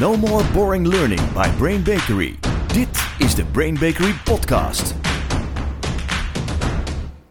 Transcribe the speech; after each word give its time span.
No 0.00 0.16
more 0.16 0.52
boring 0.52 0.86
learning 0.86 1.32
by 1.32 1.48
Brain 1.56 1.82
Bakery. 1.82 2.38
Dit 2.66 3.14
is 3.18 3.34
de 3.34 3.44
Brain 3.44 3.74
Bakery 3.74 4.12
podcast. 4.24 4.94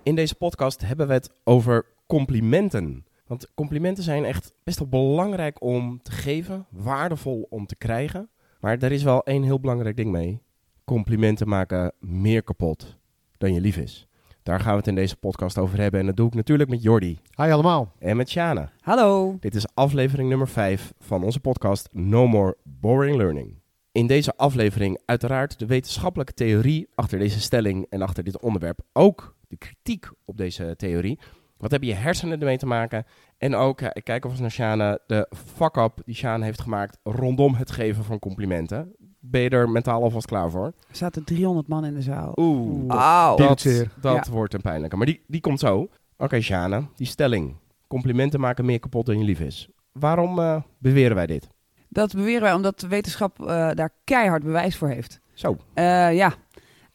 In 0.03 0.15
deze 0.15 0.35
podcast 0.35 0.81
hebben 0.81 1.07
we 1.07 1.13
het 1.13 1.29
over 1.43 1.85
complimenten. 2.07 3.05
Want 3.27 3.53
complimenten 3.53 4.03
zijn 4.03 4.25
echt 4.25 4.53
best 4.63 4.79
wel 4.79 4.87
belangrijk 4.87 5.61
om 5.63 6.01
te 6.01 6.11
geven, 6.11 6.65
waardevol 6.69 7.47
om 7.49 7.65
te 7.65 7.75
krijgen. 7.75 8.29
Maar 8.59 8.77
er 8.77 8.91
is 8.91 9.03
wel 9.03 9.23
één 9.23 9.43
heel 9.43 9.59
belangrijk 9.59 9.95
ding 9.95 10.11
mee. 10.11 10.41
Complimenten 10.85 11.47
maken 11.47 11.93
meer 11.99 12.43
kapot 12.43 12.97
dan 13.37 13.53
je 13.53 13.61
lief 13.61 13.77
is. 13.77 14.07
Daar 14.43 14.59
gaan 14.59 14.71
we 14.71 14.77
het 14.77 14.87
in 14.87 14.95
deze 14.95 15.15
podcast 15.15 15.57
over 15.57 15.79
hebben. 15.79 15.99
En 15.99 16.05
dat 16.05 16.15
doe 16.15 16.27
ik 16.27 16.33
natuurlijk 16.33 16.69
met 16.69 16.83
Jordi 16.83 17.19
Hi 17.35 17.51
allemaal. 17.51 17.93
en 17.99 18.17
met 18.17 18.29
Shana. 18.29 18.71
Hallo. 18.79 19.37
Dit 19.39 19.55
is 19.55 19.65
aflevering 19.73 20.29
nummer 20.29 20.47
5 20.47 20.93
van 20.99 21.23
onze 21.23 21.39
podcast 21.39 21.89
No 21.91 22.27
More 22.27 22.57
Boring 22.63 23.17
Learning. 23.17 23.61
In 23.91 24.07
deze 24.07 24.33
aflevering 24.35 25.01
uiteraard 25.05 25.59
de 25.59 25.65
wetenschappelijke 25.65 26.33
theorie 26.33 26.87
achter 26.95 27.19
deze 27.19 27.39
stelling 27.39 27.85
en 27.89 28.01
achter 28.01 28.23
dit 28.23 28.39
onderwerp. 28.39 28.79
Ook 28.93 29.35
de 29.47 29.57
kritiek 29.57 30.09
op 30.25 30.37
deze 30.37 30.73
theorie. 30.77 31.19
Wat 31.57 31.71
hebben 31.71 31.89
je 31.89 31.95
hersenen 31.95 32.39
ermee 32.39 32.57
te 32.57 32.65
maken? 32.65 33.05
En 33.37 33.55
ook, 33.55 33.81
ik 33.81 34.03
kijk 34.03 34.23
alvast 34.23 34.41
naar 34.41 34.51
Shana, 34.51 34.99
de 35.07 35.29
fuck-up 35.55 36.01
die 36.05 36.15
Shana 36.15 36.45
heeft 36.45 36.61
gemaakt 36.61 36.97
rondom 37.03 37.55
het 37.55 37.71
geven 37.71 38.03
van 38.03 38.19
complimenten. 38.19 38.95
Ben 39.25 39.41
je 39.41 39.49
er 39.49 39.69
mentaal 39.69 40.03
alvast 40.03 40.25
klaar 40.25 40.49
voor? 40.49 40.65
Er 40.65 40.95
zaten 40.95 41.23
300 41.23 41.67
man 41.67 41.85
in 41.85 41.93
de 41.93 42.01
zaal. 42.01 42.31
Oeh, 42.35 42.83
Auw. 42.87 43.35
dat, 43.37 43.63
dat 44.01 44.25
Ja. 44.25 44.31
wordt 44.31 44.53
een 44.53 44.61
pijnlijke. 44.61 44.95
Maar 44.97 45.05
die, 45.05 45.21
die 45.27 45.41
komt 45.41 45.59
zo. 45.59 45.87
Oké, 46.17 46.41
Shana, 46.41 46.83
die 46.95 47.07
stelling. 47.07 47.55
Complimenten 47.87 48.39
maken 48.39 48.65
meer 48.65 48.79
kapot 48.79 49.05
dan 49.05 49.17
je 49.19 49.23
lief 49.25 49.39
is. 49.39 49.69
Waarom 49.91 50.39
eh, 50.39 50.61
beweren 50.77 51.15
wij 51.15 51.25
dit? 51.27 51.47
Dat 51.89 52.13
beweren 52.13 52.41
wij 52.41 52.53
omdat 52.53 52.79
de 52.79 52.87
wetenschap 52.87 53.39
eh, 53.41 53.45
daar 53.71 53.93
keihard 54.03 54.43
bewijs 54.43 54.77
voor 54.77 54.87
heeft. 54.89 55.19
Zo, 55.33 55.57
Eh, 55.73 56.13
ja, 56.15 56.33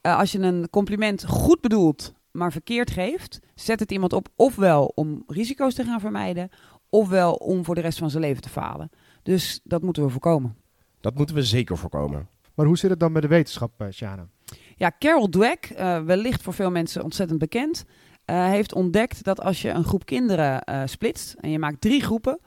Eh, 0.00 0.18
als 0.18 0.32
je 0.32 0.38
een 0.38 0.70
compliment 0.70 1.24
goed 1.26 1.60
bedoelt, 1.60 2.14
maar 2.30 2.52
verkeerd 2.52 2.90
geeft, 2.90 3.40
zet 3.54 3.80
het 3.80 3.92
iemand 3.92 4.12
op 4.12 4.28
ofwel 4.36 4.92
om 4.94 5.22
risico's 5.26 5.74
te 5.74 5.84
gaan 5.84 6.00
vermijden, 6.00 6.48
ofwel 6.88 7.32
om 7.34 7.64
voor 7.64 7.74
de 7.74 7.80
rest 7.80 7.98
van 7.98 8.10
zijn 8.10 8.22
leven 8.22 8.42
te 8.42 8.48
falen. 8.48 8.90
Dus 9.22 9.60
dat 9.64 9.82
moeten 9.82 10.02
we 10.02 10.08
voorkomen. 10.08 10.56
Dat 11.00 11.14
moeten 11.14 11.34
we 11.34 11.42
zeker 11.42 11.76
voorkomen. 11.78 12.28
Maar 12.54 12.66
hoe 12.66 12.78
zit 12.78 12.90
het 12.90 13.00
dan 13.00 13.12
met 13.12 13.22
de 13.22 13.28
wetenschap, 13.28 13.80
eh, 13.80 13.88
Shana? 13.90 14.28
Ja, 14.76 14.92
Carol 14.98 15.28
Dweck, 15.28 15.64
eh, 15.64 16.02
wellicht 16.02 16.42
voor 16.42 16.52
veel 16.52 16.70
mensen 16.70 17.02
ontzettend 17.02 17.38
bekend, 17.38 17.84
eh, 18.28 18.46
heeft 18.46 18.74
ontdekt 18.74 19.24
dat 19.24 19.40
als 19.40 19.62
je 19.62 19.70
een 19.70 19.84
groep 19.84 20.04
kinderen 20.04 20.62
eh, 20.62 20.82
splitst 20.84 21.32
en 21.32 21.50
je 21.50 21.58
maakt 21.58 21.80
drie 21.80 22.02
groepen, 22.02 22.40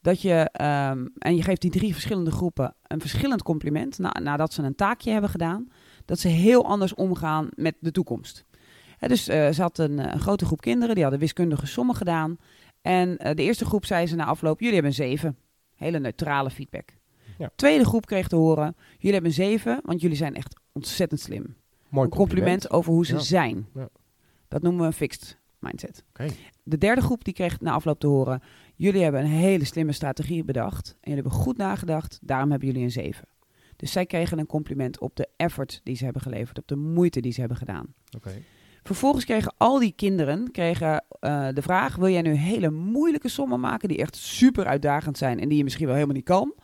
dat 0.00 0.22
je, 0.22 0.48
ehm, 0.52 1.06
en 1.18 1.36
je 1.36 1.42
geeft 1.42 1.60
die 1.60 1.70
drie 1.70 1.92
verschillende 1.92 2.30
groepen 2.30 2.74
een 2.82 3.00
verschillend 3.00 3.42
compliment 3.42 3.98
na, 3.98 4.16
nadat 4.22 4.52
ze 4.52 4.62
een 4.62 4.74
taakje 4.74 5.10
hebben 5.10 5.30
gedaan, 5.30 5.68
dat 6.04 6.18
ze 6.18 6.28
heel 6.28 6.66
anders 6.66 6.94
omgaan 6.94 7.48
met 7.54 7.74
de 7.80 7.90
toekomst. 7.90 8.44
Hè, 8.96 9.08
dus 9.08 9.28
eh, 9.28 9.50
ze 9.50 9.62
had 9.62 9.78
een, 9.78 9.98
een 9.98 10.20
grote 10.20 10.44
groep 10.44 10.60
kinderen, 10.60 10.94
die 10.94 11.02
hadden 11.02 11.20
wiskundige 11.20 11.66
sommen 11.66 11.94
gedaan. 11.94 12.36
En 12.80 13.16
de 13.16 13.42
eerste 13.42 13.64
groep 13.64 13.84
zei 13.84 14.06
ze 14.06 14.16
na 14.16 14.24
afloop, 14.24 14.58
jullie 14.58 14.74
hebben 14.74 14.90
een 14.90 15.06
zeven. 15.06 15.36
Hele 15.74 15.98
neutrale 15.98 16.50
feedback. 16.50 16.97
Ja. 17.38 17.50
Tweede 17.56 17.84
groep 17.84 18.06
kreeg 18.06 18.28
te 18.28 18.36
horen, 18.36 18.76
jullie 18.92 19.12
hebben 19.12 19.30
een 19.30 19.36
zeven, 19.36 19.80
want 19.84 20.00
jullie 20.00 20.16
zijn 20.16 20.34
echt 20.34 20.60
ontzettend 20.72 21.20
slim 21.20 21.56
Mooi 21.88 22.04
een 22.06 22.16
compliment 22.16 22.70
over 22.70 22.92
hoe 22.92 23.06
ze 23.06 23.14
Ja. 23.14 23.20
zijn. 23.20 23.66
Ja. 23.74 23.88
Dat 24.48 24.62
noemen 24.62 24.80
we 24.80 24.86
een 24.86 24.92
fixed 24.92 25.38
mindset. 25.58 26.04
De 26.62 26.78
derde 26.78 27.00
groep 27.00 27.24
die 27.24 27.34
kreeg 27.34 27.60
na 27.60 27.72
afloop 27.72 28.00
te 28.00 28.06
horen: 28.06 28.42
jullie 28.74 29.02
hebben 29.02 29.20
een 29.20 29.26
hele 29.26 29.64
slimme 29.64 29.92
strategie 29.92 30.44
bedacht 30.44 30.88
en 30.90 31.10
jullie 31.10 31.22
hebben 31.22 31.40
goed 31.40 31.56
nagedacht. 31.56 32.18
Daarom 32.22 32.50
hebben 32.50 32.68
jullie 32.68 32.82
een 32.82 32.90
7. 32.90 33.28
Dus 33.76 33.92
zij 33.92 34.06
kregen 34.06 34.38
een 34.38 34.46
compliment 34.46 34.98
op 34.98 35.16
de 35.16 35.28
effort 35.36 35.80
die 35.84 35.96
ze 35.96 36.04
hebben 36.04 36.22
geleverd, 36.22 36.58
op 36.58 36.68
de 36.68 36.76
moeite 36.76 37.20
die 37.20 37.32
ze 37.32 37.40
hebben 37.40 37.58
gedaan. 37.58 37.94
Oké. 38.16 38.42
Vervolgens 38.88 39.24
kregen 39.24 39.54
al 39.56 39.78
die 39.78 39.92
kinderen 39.92 40.50
kregen, 40.50 41.04
eh, 41.20 41.48
de 41.54 41.62
vraag: 41.62 41.96
wil 41.96 42.08
jij 42.08 42.22
nu 42.22 42.32
hele 42.32 42.70
moeilijke 42.70 43.28
sommen 43.28 43.60
maken 43.60 43.88
die 43.88 43.98
echt 43.98 44.16
super 44.16 44.66
uitdagend 44.66 45.18
zijn 45.18 45.40
en 45.40 45.48
die 45.48 45.58
je 45.58 45.64
misschien 45.64 45.86
wel 45.86 45.94
helemaal 45.94 46.16
niet 46.16 46.24
kan? 46.24 46.54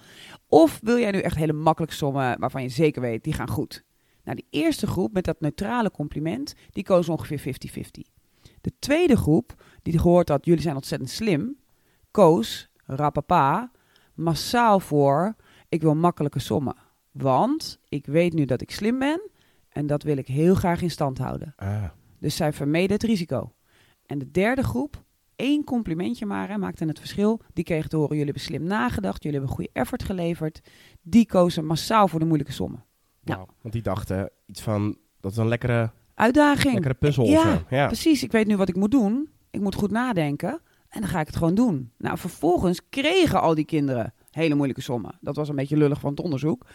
Of 0.48 0.78
wil 0.82 0.98
jij 0.98 1.10
nu 1.10 1.18
echt 1.18 1.36
hele 1.36 1.52
makkelijke 1.52 1.94
sommen 1.94 2.40
waarvan 2.40 2.62
je 2.62 2.68
zeker 2.68 3.00
weet 3.00 3.24
die 3.24 3.32
gaan 3.32 3.48
goed? 3.48 3.84
Nou, 4.22 4.36
die 4.36 4.46
eerste 4.60 4.86
groep 4.86 5.12
met 5.12 5.24
dat 5.24 5.40
neutrale 5.40 5.90
compliment, 5.90 6.54
die 6.70 6.84
koos 6.84 7.08
ongeveer 7.08 7.38
50-50. 7.38 8.10
De 8.60 8.72
tweede 8.78 9.16
groep, 9.16 9.62
die 9.82 9.98
gehoord 9.98 10.28
had, 10.28 10.44
jullie 10.44 10.62
zijn 10.62 10.76
ontzettend 10.76 11.10
slim, 11.10 11.56
koos, 12.10 12.68
rapapa, 12.84 13.70
massaal 14.14 14.80
voor, 14.80 15.34
ik 15.68 15.82
wil 15.82 15.94
makkelijke 15.94 16.38
sommen. 16.38 16.76
Want 17.10 17.78
ik 17.88 18.06
weet 18.06 18.32
nu 18.32 18.44
dat 18.44 18.60
ik 18.60 18.70
slim 18.70 18.98
ben 18.98 19.30
en 19.68 19.86
dat 19.86 20.02
wil 20.02 20.16
ik 20.16 20.26
heel 20.26 20.54
graag 20.54 20.82
in 20.82 20.90
stand 20.90 21.18
houden. 21.18 21.52
Ah, 21.56 21.84
Dus 22.24 22.36
zij 22.36 22.52
vermeden 22.52 22.92
het 22.92 23.02
risico. 23.02 23.52
En 24.06 24.18
de 24.18 24.30
derde 24.30 24.62
groep, 24.62 25.02
één 25.36 25.64
complimentje 25.64 26.26
maar, 26.26 26.48
hè, 26.48 26.58
maakte 26.58 26.84
het 26.84 26.98
verschil. 26.98 27.40
Die 27.52 27.64
kregen 27.64 27.90
te 27.90 27.96
horen, 27.96 28.16
jullie 28.16 28.24
hebben 28.24 28.42
slim 28.42 28.62
nagedacht, 28.62 29.22
jullie 29.22 29.38
hebben 29.38 29.56
goede 29.56 29.70
effort 29.72 30.02
geleverd. 30.02 30.60
Die 31.02 31.26
kozen 31.26 31.66
massaal 31.66 32.08
voor 32.08 32.18
de 32.18 32.24
moeilijke 32.24 32.52
sommen. 32.52 32.84
Wauw. 33.20 33.46
Want 33.60 33.74
die 33.74 33.82
dachten 33.82 34.30
iets 34.46 34.60
van, 34.60 34.96
dat 35.20 35.32
is 35.32 35.36
een 35.36 35.48
lekkere, 35.48 35.90
Uitdaging. 36.14 36.72
lekkere 36.72 36.94
puzzel 36.94 37.24
Ja. 37.24 37.62
Ja. 37.70 37.86
Precies, 37.86 38.22
ik 38.22 38.32
weet 38.32 38.46
nu 38.46 38.56
wat 38.56 38.68
ik 38.68 38.76
moet 38.76 38.90
doen. 38.90 39.28
Ik 39.50 39.60
moet 39.60 39.74
goed 39.74 39.90
nadenken 39.90 40.60
en 40.88 41.00
dan 41.00 41.10
ga 41.10 41.20
ik 41.20 41.26
het 41.26 41.36
gewoon 41.36 41.54
doen. 41.54 41.92
Nou, 41.98 42.18
vervolgens 42.18 42.80
kregen 42.88 43.40
al 43.40 43.54
die 43.54 43.64
kinderen 43.64 44.14
hele 44.30 44.54
moeilijke 44.54 44.82
sommen. 44.82 45.18
Dat 45.20 45.36
was 45.36 45.48
een 45.48 45.56
beetje 45.56 45.76
lullig 45.76 46.00
van 46.00 46.10
het 46.10 46.20
onderzoek. 46.20 46.66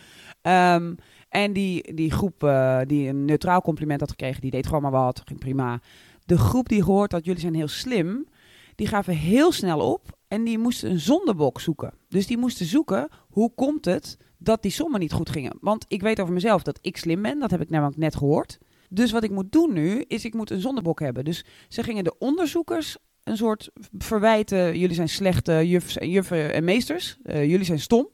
Ehm, 0.42 0.96
en 1.30 1.54
die, 1.54 1.94
die 1.94 2.12
groep 2.12 2.44
eh, 2.44 2.80
die 2.88 3.08
een 3.08 3.26
neutraal 3.26 3.62
compliment 3.62 4.00
had 4.00 4.10
gekregen, 4.10 4.42
die 4.42 4.52
deed 4.52 4.66
gewoon 4.68 4.82
maar 4.82 4.92
wat, 4.92 5.22
ging 5.26 5.40
prima. 5.40 5.80
De 6.26 6.38
groep 6.38 6.70
die 6.70 6.84
hoort 6.84 7.12
dat 7.12 7.26
jullie 7.26 7.42
zijn 7.42 7.56
heel 7.56 7.68
slim, 7.68 8.28
die 8.76 8.88
gaven 8.88 9.14
heel 9.14 9.52
snel 9.52 9.92
op 9.92 10.18
en 10.28 10.44
die 10.44 10.58
moesten 10.58 10.92
een 10.92 11.00
zondebok 11.00 11.60
zoeken. 11.60 11.94
Dus 12.08 12.28
die 12.28 12.38
moesten 12.38 12.66
zoeken, 12.66 13.10
hoe 13.30 13.52
komt 13.56 13.86
het 13.86 14.18
dat 14.38 14.62
die 14.62 14.72
sommen 14.72 15.00
niet 15.00 15.12
goed 15.12 15.30
gingen? 15.30 15.58
Want 15.62 15.86
ik 15.88 16.02
weet 16.02 16.20
over 16.20 16.34
mezelf 16.34 16.64
dat 16.64 16.80
ik 16.82 16.98
slim 16.98 17.22
ben, 17.22 17.40
dat 17.40 17.52
heb 17.52 17.62
ik 17.62 17.70
namelijk 17.70 17.98
net 17.98 18.16
gehoord. 18.16 18.58
Dus 18.90 19.12
wat 19.12 19.24
ik 19.24 19.32
moet 19.32 19.52
doen 19.52 19.74
nu, 19.74 20.04
is 20.08 20.26
ik 20.26 20.34
moet 20.34 20.50
een 20.50 20.62
zondebok 20.62 21.00
hebben. 21.00 21.26
Dus 21.26 21.46
ze 21.68 21.84
gingen 21.84 22.04
de 22.04 22.18
onderzoekers 22.18 22.98
een 23.24 23.38
soort 23.38 23.70
verwijten, 23.98 24.78
jullie 24.80 24.96
zijn 24.96 25.10
slechte 25.10 25.68
juffen 26.00 26.54
en 26.54 26.64
meesters, 26.64 27.18
eh, 27.24 27.50
jullie 27.50 27.66
zijn 27.66 27.80
stom. 27.80 28.10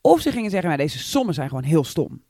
Of 0.00 0.20
ze 0.20 0.30
gingen 0.30 0.50
zeggen, 0.50 0.68
maar 0.68 0.78
deze 0.78 0.98
sommen 0.98 1.34
zijn 1.34 1.48
gewoon 1.48 1.64
heel 1.64 1.84
stom. 1.84 2.22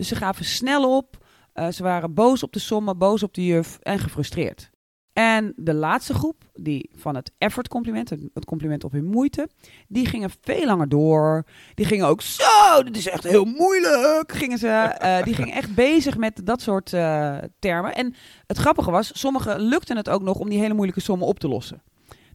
Dus 0.00 0.08
ze 0.08 0.16
gaven 0.16 0.44
snel 0.44 0.96
op, 0.96 1.26
eh, 1.52 1.68
ze 1.68 1.82
waren 1.82 2.14
boos 2.14 2.42
op 2.42 2.52
de 2.52 2.58
sommen, 2.58 2.98
boos 2.98 3.22
op 3.22 3.34
de 3.34 3.46
juf 3.46 3.78
en 3.82 3.98
gefrustreerd. 3.98 4.70
En 5.12 5.52
de 5.56 5.74
laatste 5.74 6.14
groep, 6.14 6.44
die 6.54 6.90
van 6.94 7.14
het 7.14 7.32
effort 7.38 7.68
compliment, 7.68 8.10
het 8.10 8.44
compliment 8.44 8.84
op 8.84 8.92
hun 8.92 9.04
moeite, 9.04 9.48
die 9.88 10.06
gingen 10.06 10.30
veel 10.40 10.66
langer 10.66 10.88
door. 10.88 11.44
Die 11.74 11.86
gingen 11.86 12.06
ook 12.06 12.22
zo, 12.22 12.82
dit 12.84 12.96
is 12.96 13.08
echt 13.08 13.24
heel 13.24 13.44
moeilijk, 13.44 14.32
gingen 14.32 14.58
ze. 14.58 14.68
eh, 14.68 15.22
die 15.22 15.34
gingen 15.34 15.54
echt 15.54 15.74
bezig 15.74 16.16
met 16.16 16.40
dat 16.44 16.60
soort 16.60 16.92
eh, 16.92 17.36
termen. 17.58 17.94
En 17.94 18.14
het 18.46 18.58
grappige 18.58 18.90
was, 18.90 19.10
sommigen 19.18 19.60
lukten 19.60 19.96
het 19.96 20.08
ook 20.08 20.22
nog 20.22 20.38
om 20.38 20.48
die 20.48 20.58
hele 20.58 20.74
moeilijke 20.74 21.00
sommen 21.00 21.26
op 21.26 21.38
te 21.38 21.48
lossen. 21.48 21.82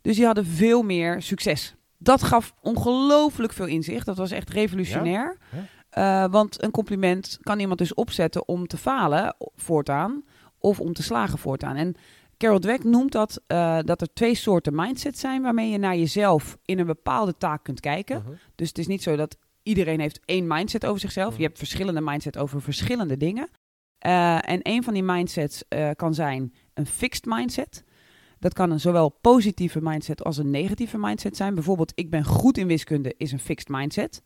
Dus 0.02 0.16
die 0.16 0.26
hadden 0.26 0.46
veel 0.46 0.84
meer 0.84 1.22
succes. 1.22 1.76
Dat 1.97 2.24
gaf 2.24 2.53
ongelooflijk 2.62 3.53
veel 3.53 3.66
inzicht. 3.66 4.06
Dat 4.06 4.18
was 4.18 4.32
echt 4.32 4.50
revolutionair. 4.50 5.38
Eh, 5.95 6.25
want 6.29 6.63
een 6.63 6.72
compliment 6.72 7.38
kan 7.41 7.59
iemand 7.59 7.79
dus 7.79 7.94
opzetten 7.94 8.47
om 8.47 8.67
te 8.67 8.78
falen 8.78 9.35
voortaan 9.56 10.23
of 10.57 10.79
om 10.79 10.94
te 10.94 11.03
slagen 11.03 11.38
voortaan. 11.38 11.75
En 11.75 11.95
Carol 12.38 12.59
Dweck 12.59 12.83
noemt 12.83 13.11
dat 13.11 13.41
eh, 13.47 13.79
dat 13.81 14.01
er 14.01 14.13
twee 14.13 14.35
soorten 14.35 14.75
mindset 14.75 15.17
zijn 15.17 15.41
waarmee 15.41 15.69
je 15.69 15.78
naar 15.78 15.95
jezelf 15.95 16.57
in 16.66 16.79
een 16.79 16.85
bepaalde 16.85 17.38
taak 17.38 17.63
kunt 17.63 17.79
kijken. 17.79 18.22
Mhm. 18.22 18.31
Dus 18.55 18.67
het 18.67 18.78
is 18.78 18.88
niet 18.88 19.03
zo 19.03 19.16
dat 19.16 19.38
iedereen 19.63 19.99
heeft 19.99 20.20
één 20.25 20.47
mindset 20.47 20.85
over 20.85 20.99
zichzelf. 20.99 21.37
Je 21.37 21.43
hebt 21.43 21.58
verschillende 21.58 22.02
mindset 22.02 22.37
over 22.37 22.61
verschillende 22.61 23.17
dingen. 23.17 23.49
Eh, 23.97 24.49
en 24.49 24.59
een 24.61 24.84
van 24.84 24.93
die 24.93 25.03
mindsets 25.03 25.64
kan 25.96 26.14
zijn 26.14 26.53
een 26.73 26.85
fixed 26.85 27.25
mindset. 27.25 27.84
Dat 28.40 28.53
kan 28.53 28.72
een 28.72 28.79
zowel 28.79 29.09
positieve 29.22 29.81
mindset 29.81 30.23
als 30.23 30.37
een 30.37 30.49
negatieve 30.49 30.97
mindset 30.97 31.37
zijn. 31.37 31.53
Bijvoorbeeld, 31.53 31.91
ik 31.96 32.09
ben 32.09 32.23
goed 32.23 32.58
in 32.58 32.67
wiskunde 32.67 33.14
is 33.17 33.31
een 33.31 33.40
fixed 33.40 33.70
mindset. 33.70 34.22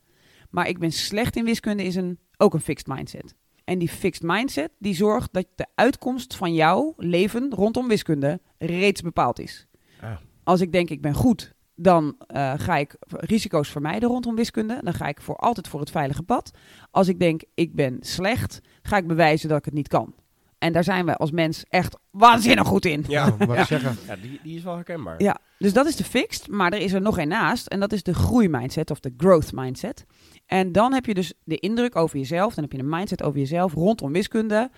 Maar 0.49 0.67
ik 0.67 0.79
ben 0.79 0.91
slecht 0.91 1.35
in 1.35 1.45
wiskunde 1.45 1.83
is 1.83 1.95
een, 1.95 2.19
ook 2.37 2.53
een 2.53 2.61
fixed 2.61 2.87
mindset. 2.87 3.35
En 3.63 3.79
die 3.79 3.89
fixed 3.89 4.23
mindset 4.23 4.71
die 4.79 4.95
zorgt 4.95 5.33
dat 5.33 5.45
de 5.55 5.65
uitkomst 5.75 6.35
van 6.35 6.53
jouw 6.53 6.93
leven 6.97 7.51
rondom 7.53 7.87
wiskunde 7.87 8.41
reeds 8.57 9.01
bepaald 9.01 9.39
is. 9.39 9.67
Ah. 10.01 10.11
Als 10.43 10.61
ik 10.61 10.71
denk 10.71 10.89
ik 10.89 11.01
ben 11.01 11.13
goed, 11.13 11.53
dan 11.75 12.15
eh, 12.27 12.53
ga 12.57 12.77
ik 12.77 12.95
risico's 13.07 13.69
vermijden 13.69 14.09
rondom 14.09 14.35
wiskunde. 14.35 14.79
Dan 14.81 14.93
ga 14.93 15.07
ik 15.07 15.21
voor 15.21 15.35
altijd 15.35 15.67
voor 15.67 15.79
het 15.79 15.91
veilige 15.91 16.23
pad. 16.23 16.51
Als 16.91 17.07
ik 17.07 17.19
denk 17.19 17.41
ik 17.53 17.75
ben 17.75 17.97
slecht, 17.99 18.59
ga 18.81 18.97
ik 18.97 19.07
bewijzen 19.07 19.49
dat 19.49 19.57
ik 19.57 19.65
het 19.65 19.73
niet 19.73 19.87
kan. 19.87 20.13
En 20.57 20.73
daar 20.73 20.83
zijn 20.83 21.05
we 21.05 21.15
als 21.15 21.31
mens 21.31 21.63
echt 21.69 21.97
waanzinnig 22.11 22.67
goed 22.67 22.85
in. 22.85 23.05
Ja, 23.07 23.37
Wat 23.37 23.67
zeggen. 23.67 23.97
ja 24.07 24.15
die, 24.15 24.39
die 24.43 24.57
is 24.57 24.63
wel 24.63 24.75
herkenbaar. 24.75 25.21
Ja. 25.23 25.37
Dus 25.57 25.73
dat 25.73 25.85
is 25.85 25.95
de 25.95 26.03
fixed, 26.03 26.47
maar 26.47 26.73
er 26.73 26.79
is 26.79 26.93
er 26.93 27.01
nog 27.01 27.17
één 27.17 27.27
naast. 27.27 27.67
En 27.67 27.79
dat 27.79 27.91
is 27.91 28.03
de 28.03 28.13
groeimindset 28.13 28.91
of 28.91 28.99
de 28.99 29.13
growth 29.17 29.51
mindset. 29.51 30.05
En 30.49 30.71
dan 30.71 30.93
heb 30.93 31.05
je 31.05 31.13
dus 31.13 31.33
de 31.43 31.57
indruk 31.57 31.95
over 31.95 32.17
jezelf. 32.17 32.53
Dan 32.53 32.63
heb 32.63 32.73
je 32.73 32.79
een 32.79 32.89
mindset 32.89 33.23
over 33.23 33.39
jezelf 33.39 33.73
rondom 33.73 34.11
wiskunde. 34.11 34.69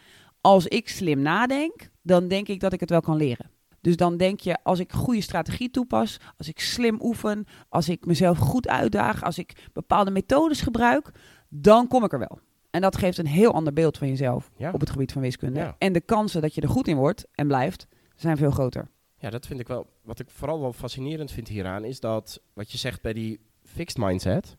Als 0.42 0.68
ik 0.68 0.90
slim 0.90 1.22
nadenk, 1.22 1.90
dan 2.02 2.28
denk 2.28 2.48
ik 2.48 2.60
dat 2.60 2.74
ik 2.74 2.80
het 2.80 2.90
wel 2.90 3.02
kan 3.02 3.16
leren. 3.16 3.50
Dus 3.82 3.96
dan 3.96 4.18
denk 4.18 4.40
je, 4.40 4.58
als 4.64 4.80
ik 4.80 4.92
goede 4.92 5.22
strategie 5.22 5.70
toepas, 5.70 6.18
als 6.38 6.48
ik 6.48 6.60
slim 6.60 6.98
oefen, 7.02 7.46
als 7.70 7.90
ik 7.90 8.06
mezelf 8.06 8.38
goed 8.38 8.68
uitdaag, 8.68 9.24
als 9.24 9.38
ik 9.38 9.70
bepaalde 9.74 10.12
methodes 10.12 10.62
gebruik, 10.62 11.12
dan 11.50 11.88
kom 11.88 12.04
ik 12.04 12.14
er 12.14 12.20
wel. 12.20 12.40
En 12.70 12.82
dat 12.82 12.98
geeft 12.98 13.18
een 13.18 13.28
heel 13.28 13.54
ander 13.54 13.74
beeld 13.74 13.98
van 13.98 14.08
jezelf 14.08 14.52
Ja. 14.58 14.72
op 14.72 14.80
het 14.80 14.90
gebied 14.90 15.12
van 15.12 15.22
wiskunde. 15.22 15.60
Ja. 15.60 15.76
En 15.78 15.94
de 15.94 16.02
kansen 16.02 16.42
dat 16.42 16.56
je 16.56 16.62
er 16.62 16.70
goed 16.70 16.88
in 16.88 16.98
wordt 16.98 17.26
en 17.32 17.48
blijft, 17.48 17.88
zijn 18.16 18.38
veel 18.38 18.52
groter. 18.52 18.90
Ja, 19.18 19.30
dat 19.30 19.46
vind 19.48 19.60
ik 19.60 19.68
wel. 19.68 19.86
Wat 20.04 20.20
ik 20.20 20.30
vooral 20.30 20.60
wel 20.62 20.74
fascinerend 20.74 21.32
vind 21.32 21.48
hieraan 21.48 21.84
is 21.84 22.00
dat 22.00 22.42
wat 22.54 22.72
je 22.72 22.78
zegt 22.78 23.02
bij 23.02 23.14
die 23.14 23.40
fixed 23.64 23.98
mindset, 23.98 24.58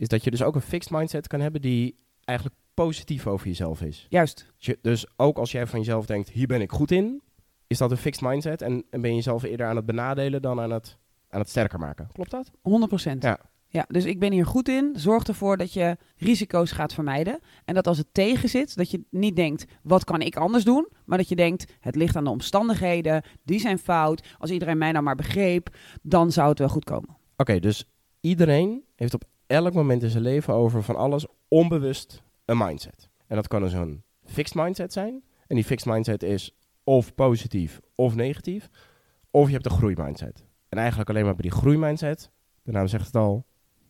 is 0.00 0.08
dat 0.08 0.24
je 0.24 0.30
dus 0.30 0.42
ook 0.42 0.54
een 0.54 0.60
fixed 0.60 0.92
mindset 0.92 1.26
kan 1.26 1.40
hebben 1.40 1.60
die 1.60 1.94
eigenlijk 2.24 2.58
positief 2.74 3.26
over 3.26 3.46
jezelf 3.46 3.82
is. 3.82 4.06
Juist, 4.08 4.46
Dus 4.56 4.66
je- 4.66 4.78
Dus 4.82 5.06
ook 5.16 5.38
als 5.38 5.52
jij 5.52 5.66
van 5.66 5.78
jezelf 5.78 6.06
denkt, 6.06 6.30
hier 6.30 6.46
ben 6.46 6.60
ik 6.60 6.72
goed 6.72 6.90
in, 6.90 7.22
is 7.66 7.78
dat 7.78 7.90
een 7.90 7.96
fixed 7.96 8.22
mindset 8.28 8.62
en, 8.62 8.84
en 8.90 9.00
ben 9.00 9.10
je 9.10 9.16
jezelf 9.16 9.42
eerder 9.42 9.66
aan 9.66 9.76
het 9.76 9.86
benadelen 9.86 10.42
dan 10.42 10.60
aan 10.60 10.70
het, 10.70 10.98
aan 11.28 11.40
het 11.40 11.48
sterker 11.48 11.78
maken. 11.78 12.08
Klopt 12.12 12.30
dat? 12.30 12.50
100%. 12.62 13.18
Ja. 13.18 13.38
Ja, 13.72 13.84
dus 13.88 14.04
ik 14.04 14.18
ben 14.18 14.32
hier 14.32 14.46
goed 14.46 14.68
in. 14.68 14.92
Zorg 14.96 15.24
ervoor 15.24 15.56
dat 15.56 15.72
je 15.72 15.96
risico's 16.16 16.72
gaat 16.72 16.94
vermijden. 16.94 17.38
En 17.64 17.74
dat 17.74 17.86
als 17.86 17.98
het 17.98 18.06
tegen 18.12 18.48
zit, 18.48 18.76
dat 18.76 18.90
je 18.90 19.04
niet 19.10 19.36
denkt, 19.36 19.64
wat 19.82 20.04
kan 20.04 20.20
ik 20.20 20.36
anders 20.36 20.64
doen? 20.64 20.88
Maar 21.04 21.18
dat 21.18 21.28
je 21.28 21.36
denkt, 21.36 21.72
het 21.80 21.94
ligt 21.96 22.16
aan 22.16 22.24
de 22.24 22.30
omstandigheden, 22.30 23.22
die 23.44 23.60
zijn 23.60 23.78
fout. 23.78 24.34
Als 24.38 24.50
iedereen 24.50 24.78
mij 24.78 24.92
nou 24.92 25.04
maar 25.04 25.14
begreep, 25.14 25.76
dan 26.02 26.32
zou 26.32 26.48
het 26.48 26.58
wel 26.58 26.68
goed 26.68 26.84
komen. 26.84 27.16
Oké, 27.36 27.58
dus 27.58 27.84
iedereen 28.20 28.84
heeft 28.96 29.14
op 29.14 29.24
elk 29.50 29.72
moment 29.72 30.02
in 30.02 30.10
zijn 30.10 30.22
leven 30.22 30.54
over 30.54 30.82
van 30.82 30.96
alles 30.96 31.26
onbewust 31.48 32.22
een 32.44 32.58
mindset. 32.58 33.08
En 33.26 33.36
dat 33.36 33.48
kan 33.48 33.62
dus 33.62 33.72
een 33.72 34.02
fixed 34.24 34.54
mindset 34.54 34.92
zijn. 34.92 35.22
En 35.46 35.54
die 35.54 35.64
fixed 35.64 35.92
mindset 35.92 36.22
is 36.22 36.56
of 36.84 37.14
positief 37.14 37.80
of 37.94 38.14
negatief. 38.14 38.70
Of 39.30 39.46
je 39.46 39.52
hebt 39.52 39.64
een 39.64 39.70
groeimindset. 39.70 40.44
En 40.68 40.78
eigenlijk 40.78 41.10
alleen 41.10 41.24
maar 41.24 41.34
bij 41.34 41.50
die 41.50 41.58
groeimindset, 41.58 42.30
de 42.62 42.72
naam 42.72 42.86
zegt 42.86 43.06
het 43.06 43.16
al, 43.16 43.46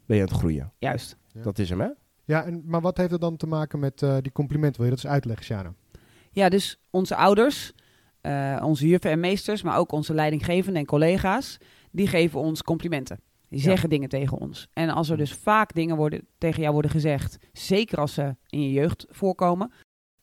ben 0.07 0.17
je 0.17 0.23
aan 0.23 0.29
het 0.29 0.39
groeien. 0.39 0.73
Juist. 0.79 1.17
Ja. 1.33 1.43
Dat 1.43 1.59
is 1.59 1.69
hem, 1.69 1.81
hè? 1.81 1.89
Ja, 2.25 2.45
en, 2.45 2.63
maar 2.65 2.81
wat 2.81 2.97
heeft 2.97 3.11
het 3.11 3.21
dan 3.21 3.37
te 3.37 3.47
maken 3.47 3.79
met 3.79 4.03
eh, 4.03 4.17
die 4.21 4.33
compliment? 4.33 4.77
Wil 4.77 4.85
je 4.85 4.91
dat 4.91 5.05
eens 5.05 5.13
uitleggen, 5.13 5.45
Sjana? 5.45 5.75
Ja, 6.31 6.49
dus 6.49 6.81
onze 6.91 7.17
ouders, 7.17 7.73
eh, 8.21 8.63
onze 8.65 8.89
juffen 8.89 9.11
en 9.11 9.21
meesters, 9.21 9.63
maar 9.63 9.79
ook 9.79 9.93
onze 9.93 10.15
leidinggevenden 10.15 10.81
en 10.81 10.87
collega's, 10.87 11.59
die 11.91 12.07
geven 12.07 12.41
ons 12.41 12.63
complimenten. 12.63 13.21
Die 13.51 13.59
Ja. 13.59 13.65
zeggen 13.65 13.89
dingen 13.89 14.09
tegen 14.09 14.39
ons. 14.39 14.69
En 14.73 14.89
als 14.91 15.09
er 15.09 15.17
dus 15.17 15.33
vaak 15.33 15.75
dingen 15.75 15.97
worden, 15.97 16.27
tegen 16.39 16.61
jou 16.61 16.73
worden 16.73 16.91
gezegd, 16.91 17.39
zeker 17.53 17.99
als 17.99 18.15
ze 18.15 18.37
in 18.49 18.63
je 18.63 18.73
jeugd 18.73 19.07
voorkomen, 19.09 19.73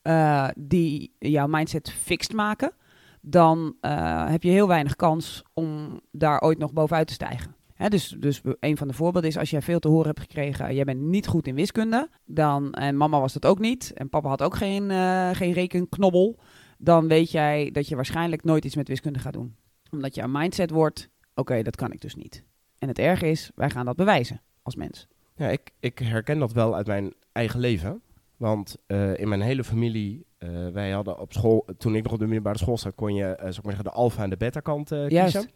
eh, 0.02 0.48
die 0.56 1.14
jouw 1.18 1.46
mindset 1.46 1.90
fixed 1.90 2.32
maken, 2.32 2.72
dan 3.20 3.76
eh, 3.80 4.30
heb 4.30 4.42
je 4.42 4.50
heel 4.50 4.68
weinig 4.68 4.96
kans 4.96 5.42
om 5.54 6.00
daar 6.10 6.40
ooit 6.40 6.58
nog 6.58 6.72
bovenuit 6.72 7.06
te 7.06 7.12
stijgen. 7.12 7.54
Hè, 7.74 7.88
dus, 7.88 8.16
dus 8.18 8.40
een 8.60 8.76
van 8.76 8.88
de 8.88 8.94
voorbeelden 8.94 9.30
is 9.30 9.38
als 9.38 9.50
jij 9.50 9.62
veel 9.62 9.78
te 9.78 9.88
horen 9.88 10.06
hebt 10.06 10.20
gekregen, 10.20 10.74
jij 10.74 10.84
bent 10.84 11.00
niet 11.00 11.26
goed 11.26 11.46
in 11.46 11.54
wiskunde, 11.54 12.08
dan, 12.24 12.72
en 12.72 12.96
mama 12.96 13.20
was 13.20 13.32
dat 13.32 13.46
ook 13.46 13.58
niet, 13.58 13.92
en 13.94 14.08
papa 14.08 14.28
had 14.28 14.42
ook 14.42 14.56
geen, 14.56 14.90
eh, 14.90 15.30
geen 15.32 15.52
rekenknobbel, 15.52 16.38
dan 16.78 17.08
weet 17.08 17.30
jij 17.30 17.70
dat 17.70 17.88
je 17.88 17.94
waarschijnlijk 17.96 18.44
nooit 18.44 18.64
iets 18.64 18.76
met 18.76 18.88
wiskunde 18.88 19.18
gaat 19.18 19.32
doen. 19.32 19.56
Omdat 19.90 20.14
je 20.14 20.22
een 20.22 20.32
mindset 20.32 20.70
wordt, 20.70 21.08
oké, 21.34 21.62
dat 21.62 21.76
kan 21.76 21.92
ik 21.92 22.00
dus 22.00 22.14
niet. 22.14 22.44
En 22.78 22.88
het 22.88 22.98
erge 22.98 23.26
is, 23.26 23.50
wij 23.54 23.70
gaan 23.70 23.84
dat 23.84 23.96
bewijzen 23.96 24.40
als 24.62 24.76
mens. 24.76 25.06
Ja, 25.36 25.48
ik, 25.48 25.70
ik 25.80 25.98
herken 25.98 26.38
dat 26.38 26.52
wel 26.52 26.74
uit 26.74 26.86
mijn 26.86 27.14
eigen 27.32 27.60
leven. 27.60 28.02
Want 28.36 28.76
eh, 28.86 29.18
in 29.18 29.28
mijn 29.28 29.40
hele 29.40 29.64
familie, 29.64 30.26
eh, 30.38 30.68
wij 30.68 30.90
hadden 30.90 31.18
op 31.18 31.32
school, 31.32 31.66
toen 31.78 31.94
ik 31.94 32.02
nog 32.02 32.12
op 32.12 32.18
de 32.18 32.24
middelbare 32.24 32.58
school 32.58 32.78
zat, 32.78 32.94
kon 32.94 33.14
je 33.14 33.30
ik 33.32 33.40
maar 33.40 33.52
zeggen, 33.62 33.84
de 33.84 33.90
alfa 33.90 34.22
en 34.22 34.30
de 34.30 34.36
beta 34.36 34.60
kant 34.60 34.92
eh, 34.92 35.08
Juist. 35.08 35.34
kiezen. 35.34 35.52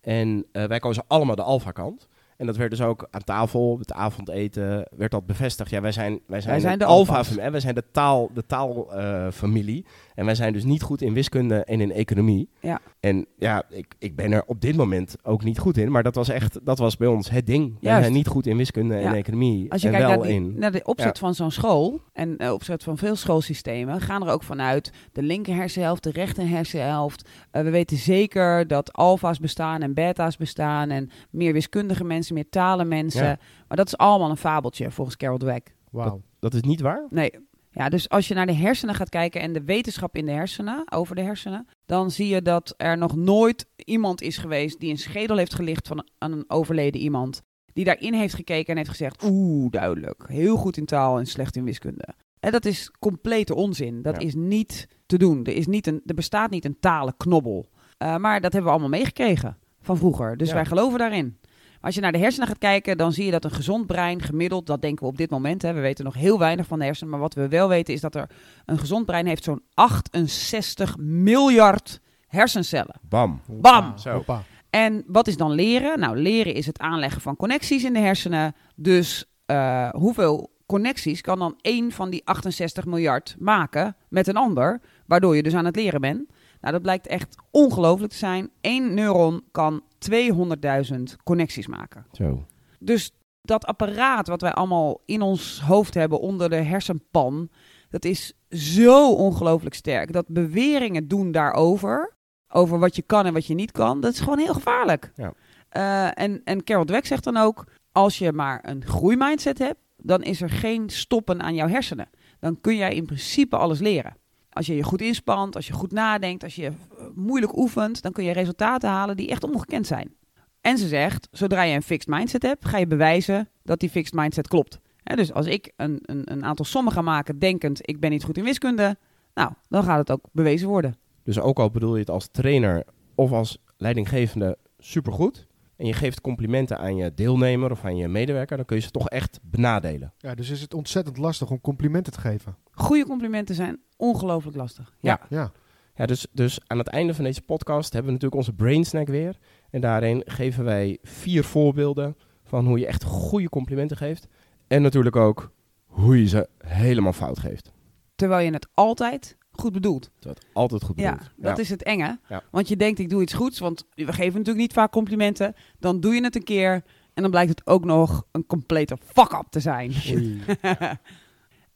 En 0.00 0.46
wij 0.52 0.78
kozen 0.78 1.04
allemaal 1.06 1.36
de 1.36 1.42
alfa 1.42 1.70
kant. 1.70 2.08
En 2.36 2.46
dat 2.46 2.56
werd 2.56 2.70
dus 2.70 2.80
ook 2.80 3.06
aan 3.10 3.24
tafel, 3.24 3.78
het 3.78 3.92
avondeten, 3.92 4.88
werd 4.96 5.10
dat 5.10 5.26
bevestigd. 5.26 5.70
Ja, 5.70 5.80
wij 5.80 5.92
zijn, 5.92 6.20
wij 6.26 6.40
zijn, 6.40 6.52
Wij 6.52 6.60
zijn 6.60 6.78
de 6.78 6.84
alfa 6.84 7.10
alfa's. 7.12 7.28
familie. 7.28 7.50
Wij 7.50 7.60
zijn 7.60 7.74
de 7.74 7.84
taal, 7.92 8.30
de 8.34 8.46
taalfamilie. 8.46 9.84
en 10.14 10.24
wij 10.24 10.34
zijn 10.34 10.52
dus 10.52 10.64
niet 10.64 10.82
goed 10.82 11.02
in 11.02 11.12
wiskunde 11.14 11.64
en 11.64 11.80
in 11.80 11.92
economie. 11.92 12.48
Ja. 12.60 12.80
En 13.00 13.26
ja, 13.38 13.62
ik, 13.68 13.94
ik 13.98 14.16
ben 14.16 14.32
er 14.32 14.42
op 14.46 14.60
dit 14.60 14.76
moment 14.76 15.16
ook 15.22 15.44
niet 15.44 15.58
goed 15.58 15.76
in. 15.76 15.90
Maar 15.90 16.02
dat 16.02 16.14
was 16.14 16.28
echt, 16.28 16.58
dat 16.64 16.78
was 16.78 16.96
bij 16.96 17.08
ons 17.08 17.30
het 17.30 17.46
ding. 17.46 17.66
Wij 17.68 17.76
Juist. 17.80 18.00
zijn 18.02 18.12
niet 18.12 18.26
goed 18.26 18.46
in 18.46 18.56
wiskunde 18.56 18.96
en 18.96 19.14
economie. 19.14 19.72
Als 19.72 19.80
je 19.82 19.88
en 19.88 19.92
kijkt 19.94 20.08
wel 20.08 20.18
naar, 20.18 20.26
die- 20.26 20.36
in. 20.36 20.54
naar 20.58 20.72
de 20.72 20.84
opzet 20.84 21.18
van 21.18 21.34
zo'n 21.34 21.50
school 21.50 22.00
en 22.12 22.36
de 22.36 22.52
opzet 22.52 22.82
van 22.82 22.98
veel 22.98 23.16
schoolsystemen, 23.16 24.00
gaan 24.00 24.26
er 24.26 24.32
ook 24.32 24.42
vanuit 24.42 24.92
de 25.12 25.22
linker 25.22 25.54
hersenhelft, 25.54 26.02
de 26.02 26.10
rechter 26.10 26.48
hersenhelft. 26.48 27.28
Eh, 27.50 27.62
we 27.62 27.70
weten 27.70 27.96
zeker 27.96 28.66
dat 28.66 28.92
alfa's 28.92 29.38
bestaan 29.38 29.82
en 29.82 29.94
beta's 29.94 30.36
bestaan 30.36 30.90
en 30.90 31.10
meer 31.30 31.52
wiskundige 31.52 32.04
mensen, 32.04 32.22
meer 32.30 32.48
talenmensen. 32.48 33.24
Ja. 33.26 33.38
Maar 33.68 33.76
dat 33.76 33.86
is 33.86 33.96
allemaal 33.96 34.30
een 34.30 34.36
fabeltje 34.36 34.90
volgens 34.90 35.16
Carol 35.16 35.38
Dweck. 35.38 35.74
Wauw. 35.90 36.22
Dat 36.38 36.54
is 36.54 36.60
niet 36.62 36.80
waar? 36.80 37.06
Nee. 37.10 37.30
Ja, 37.70 37.88
dus 37.88 38.08
als 38.08 38.28
je 38.28 38.34
naar 38.34 38.46
de 38.46 38.54
hersenen 38.54 38.94
gaat 38.94 39.08
kijken 39.08 39.40
en 39.40 39.52
de 39.52 39.64
wetenschap 39.64 40.16
in 40.16 40.26
de 40.26 40.32
hersenen, 40.32 40.92
over 40.92 41.14
de 41.16 41.22
hersenen, 41.22 41.66
dan 41.86 42.10
zie 42.10 42.28
je 42.28 42.42
dat 42.42 42.74
er 42.76 42.98
nog 42.98 43.16
nooit 43.16 43.66
iemand 43.76 44.22
is 44.22 44.36
geweest 44.38 44.80
die 44.80 44.90
een 44.90 44.98
schedel 44.98 45.36
heeft 45.36 45.54
gelicht 45.54 45.88
van 45.88 46.06
aan 46.18 46.32
een 46.32 46.44
overleden 46.50 47.00
iemand. 47.00 47.42
Die 47.72 47.84
daarin 47.84 48.14
heeft 48.14 48.34
gekeken 48.34 48.66
en 48.70 48.76
heeft 48.76 48.88
gezegd, 48.88 49.22
oeh, 49.24 49.70
duidelijk, 49.70 50.24
heel 50.26 50.56
goed 50.56 50.76
in 50.76 50.84
taal 50.84 51.18
en 51.18 51.26
slecht 51.26 51.56
in 51.56 51.64
wiskunde. 51.64 52.08
En 52.40 52.52
dat 52.52 52.64
is 52.64 52.90
complete 52.98 53.54
onzin. 53.54 54.02
Dat 54.02 54.20
Ja. 54.22 54.26
is 54.26 54.34
niet 54.34 54.88
te 55.06 55.18
doen. 55.18 55.44
Er, 55.44 55.52
is 55.56 55.66
niet 55.66 55.86
een, 55.86 56.02
er 56.06 56.14
bestaat 56.14 56.50
niet 56.50 56.64
een 56.64 56.80
talenknobbel. 56.80 57.66
Eh, 57.98 58.16
maar 58.16 58.40
dat 58.40 58.52
hebben 58.52 58.70
we 58.70 58.78
allemaal 58.78 58.98
meegekregen 58.98 59.56
van 59.80 59.96
vroeger. 59.96 60.36
Dus 60.36 60.48
Ja. 60.48 60.54
wij 60.54 60.64
geloven 60.64 60.98
daarin. 60.98 61.38
Als 61.84 61.94
je 61.94 62.00
naar 62.00 62.12
de 62.12 62.18
hersenen 62.18 62.48
gaat 62.48 62.58
kijken, 62.58 62.96
dan 62.96 63.12
zie 63.12 63.24
je 63.24 63.30
dat 63.30 63.44
een 63.44 63.50
gezond 63.50 63.86
brein 63.86 64.22
gemiddeld, 64.22 64.66
dat 64.66 64.82
denken 64.82 65.04
we 65.04 65.10
op 65.10 65.16
dit 65.16 65.30
moment, 65.30 65.62
hè, 65.62 65.72
we 65.72 65.80
weten 65.80 66.04
nog 66.04 66.14
heel 66.14 66.38
weinig 66.38 66.66
van 66.66 66.78
de 66.78 66.84
hersenen, 66.84 67.10
maar 67.10 67.20
wat 67.20 67.34
we 67.34 67.48
wel 67.48 67.68
weten 67.68 67.94
is 67.94 68.00
dat 68.00 68.14
er 68.14 68.30
een 68.64 68.78
gezond 68.78 69.06
brein 69.06 69.26
heeft 69.26 69.44
zo'n 69.44 69.62
68 69.74 70.96
miljard 70.98 72.00
hersencellen. 72.26 73.00
Bam. 73.08 73.40
Bam! 73.46 73.98
Zo. 73.98 74.24
En 74.70 75.04
wat 75.06 75.26
is 75.26 75.36
dan 75.36 75.50
leren? 75.50 75.98
Nou, 75.98 76.16
leren 76.16 76.54
is 76.54 76.66
het 76.66 76.78
aanleggen 76.78 77.20
van 77.20 77.36
connecties 77.36 77.84
in 77.84 77.92
de 77.92 77.98
hersenen. 77.98 78.54
Dus 78.76 79.24
eh, 79.46 79.88
hoeveel 79.90 80.50
connecties 80.66 81.20
kan 81.20 81.38
dan 81.38 81.58
één 81.60 81.92
van 81.92 82.10
die 82.10 82.22
68 82.24 82.84
miljard 82.84 83.36
maken 83.38 83.96
met 84.08 84.26
een 84.26 84.36
ander, 84.36 84.80
waardoor 85.06 85.36
je 85.36 85.42
dus 85.42 85.54
aan 85.54 85.64
het 85.64 85.76
leren 85.76 86.00
bent? 86.00 86.30
Nou, 86.60 86.72
dat 86.72 86.82
blijkt 86.82 87.06
echt 87.06 87.36
ongelooflijk 87.50 88.12
te 88.12 88.18
zijn. 88.18 88.50
Eén 88.60 88.94
neuron 88.94 89.42
kan 89.50 89.82
200.000 90.10 91.02
connecties 91.24 91.66
maken. 91.66 92.06
Zo. 92.12 92.46
Dus 92.78 93.12
dat 93.42 93.66
apparaat 93.66 94.28
wat 94.28 94.40
wij 94.40 94.52
allemaal 94.52 95.00
in 95.04 95.22
ons 95.22 95.60
hoofd 95.60 95.94
hebben 95.94 96.20
onder 96.20 96.50
de 96.50 96.56
hersenpan, 96.56 97.48
dat 97.88 98.04
is 98.04 98.32
zo 98.50 99.12
ongelooflijk 99.12 99.74
sterk. 99.74 100.12
Dat 100.12 100.28
beweringen 100.28 101.08
doen 101.08 101.32
daarover, 101.32 102.16
over 102.48 102.78
wat 102.78 102.96
je 102.96 103.02
kan 103.02 103.26
en 103.26 103.32
wat 103.32 103.46
je 103.46 103.54
niet 103.54 103.72
kan, 103.72 104.00
dat 104.00 104.12
is 104.12 104.20
gewoon 104.20 104.38
heel 104.38 104.54
gevaarlijk. 104.54 105.12
Ja. 105.14 105.32
Eh, 105.68 106.24
en, 106.24 106.40
en 106.44 106.64
Carol 106.64 106.84
Dweck 106.84 107.06
zegt 107.06 107.24
dan 107.24 107.36
ook, 107.36 107.64
als 107.92 108.18
je 108.18 108.32
maar 108.32 108.60
een 108.62 108.84
groeimindset 108.86 109.58
hebt, 109.58 109.80
dan 109.96 110.22
is 110.22 110.42
er 110.42 110.50
geen 110.50 110.90
stoppen 110.90 111.42
aan 111.42 111.54
jouw 111.54 111.68
hersenen. 111.68 112.08
Dan 112.40 112.60
kun 112.60 112.76
jij 112.76 112.94
in 112.94 113.06
principe 113.06 113.56
alles 113.56 113.78
leren. 113.78 114.16
Als 114.50 114.66
je 114.66 114.76
je 114.76 114.82
goed 114.82 115.00
inspant, 115.00 115.56
als 115.56 115.66
je 115.66 115.72
goed 115.72 115.92
nadenkt, 115.92 116.42
als 116.42 116.54
je 116.54 116.72
moeilijk 117.14 117.56
oefent, 117.56 118.02
dan 118.02 118.12
kun 118.12 118.24
je 118.24 118.32
resultaten 118.32 118.90
halen 118.90 119.16
die 119.16 119.28
echt 119.28 119.44
ongekend 119.44 119.86
zijn. 119.86 120.14
En 120.60 120.78
ze 120.78 120.88
zegt, 120.88 121.28
zodra 121.30 121.62
je 121.62 121.74
een 121.74 121.82
fixed 121.82 122.08
mindset 122.08 122.42
hebt, 122.42 122.64
ga 122.64 122.78
je 122.78 122.86
bewijzen 122.86 123.48
dat 123.62 123.80
die 123.80 123.90
fixed 123.90 124.14
mindset 124.14 124.48
klopt. 124.48 124.80
Hè, 125.02 125.16
dus 125.16 125.32
als 125.32 125.46
ik 125.46 125.72
een, 125.76 125.98
een, 126.02 126.32
een 126.32 126.44
aantal 126.44 126.64
sommen 126.64 126.92
ga 126.92 127.02
maken 127.02 127.38
denkend, 127.38 127.88
ik 127.88 128.00
ben 128.00 128.10
niet 128.10 128.24
goed 128.24 128.38
in 128.38 128.44
wiskunde, 128.44 128.96
nou, 129.34 129.52
dan 129.68 129.84
gaat 129.84 129.98
het 129.98 130.10
ook 130.10 130.24
bewezen 130.32 130.68
worden. 130.68 130.96
Dus 131.22 131.40
ook 131.40 131.58
al 131.58 131.70
bedoel 131.70 131.94
je 131.94 132.00
het 132.00 132.10
als 132.10 132.28
trainer 132.30 132.84
of 133.14 133.32
als 133.32 133.58
leidinggevende 133.76 134.58
supergoed. 134.78 135.46
En 135.76 135.86
je 135.86 135.92
geeft 135.92 136.20
complimenten 136.20 136.78
aan 136.78 136.96
je 136.96 137.14
deelnemer 137.14 137.70
of 137.70 137.84
aan 137.84 137.96
je 137.96 138.08
medewerker, 138.08 138.56
dan 138.56 138.66
kun 138.66 138.76
je 138.76 138.82
ze 138.82 138.90
toch 138.90 139.08
echt 139.08 139.40
benadelen. 139.42 140.12
Ja, 140.18 140.34
dus 140.34 140.50
is 140.50 140.60
het 140.60 140.74
ontzettend 140.74 141.16
lastig 141.16 141.50
om 141.50 141.60
complimenten 141.60 142.12
te 142.12 142.20
geven. 142.20 142.56
Goede 142.70 143.06
complimenten 143.06 143.54
zijn 143.54 143.80
ongelooflijk 143.96 144.56
lastig. 144.56 144.94
Ja. 145.00 145.20
Ja. 145.28 145.36
Ja, 145.38 145.52
dus, 145.94 146.26
dus 146.32 146.58
aan 146.66 146.78
het 146.78 146.88
einde 146.88 147.14
van 147.14 147.24
deze 147.24 147.42
podcast 147.42 147.92
hebben 147.92 148.12
we 148.12 148.12
natuurlijk 148.12 148.40
onze 148.40 148.52
brain 148.56 148.84
snack 148.84 149.06
weer. 149.06 149.38
En 149.70 149.80
daarin 149.80 150.22
geven 150.26 150.64
wij 150.64 150.98
vier 151.02 151.44
voorbeelden 151.44 152.16
van 152.44 152.66
hoe 152.66 152.78
je 152.78 152.86
echt 152.86 153.04
goede 153.04 153.48
complimenten 153.48 153.96
geeft. 153.96 154.26
En 154.66 154.82
natuurlijk 154.82 155.16
ook 155.16 155.52
hoe 155.86 156.20
je 156.20 156.28
ze 156.28 156.48
helemaal 156.58 157.12
fout 157.12 157.38
geeft. 157.38 157.72
Terwijl 158.14 158.44
je 158.44 158.52
het 158.52 158.68
altijd 158.74 159.36
goed 159.50 159.72
bedoeld. 159.72 160.10
Dat 160.18 160.46
altijd 160.52 160.82
goed 160.84 161.00
Ja, 161.00 161.12
bedoeld. 161.12 161.30
dat 161.36 161.58
is 161.58 161.68
het 161.70 161.82
enge. 161.82 162.18
Ja. 162.28 162.42
Want 162.50 162.68
je 162.68 162.76
denkt, 162.76 162.98
ik 162.98 163.08
doe 163.08 163.22
iets 163.22 163.32
goeds. 163.32 163.58
Want 163.58 163.86
we 163.94 164.12
geven 164.12 164.32
natuurlijk 164.32 164.56
niet 164.56 164.72
vaak 164.72 164.90
complimenten. 164.92 165.54
Dan 165.78 166.00
doe 166.00 166.14
je 166.14 166.22
het 166.22 166.36
een 166.36 166.44
keer. 166.44 166.72
En 167.14 167.22
dan 167.22 167.30
blijkt 167.30 167.50
het 167.50 167.66
ook 167.66 167.84
nog 167.84 168.26
een 168.32 168.46
complete 168.46 168.98
fuck-up 169.04 169.46
te 169.50 169.60
zijn. 169.60 169.92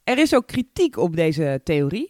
Er 0.03 0.17
is 0.17 0.35
ook 0.35 0.47
kritiek 0.47 0.97
op 0.97 1.15
deze 1.15 1.61
theorie. 1.63 2.09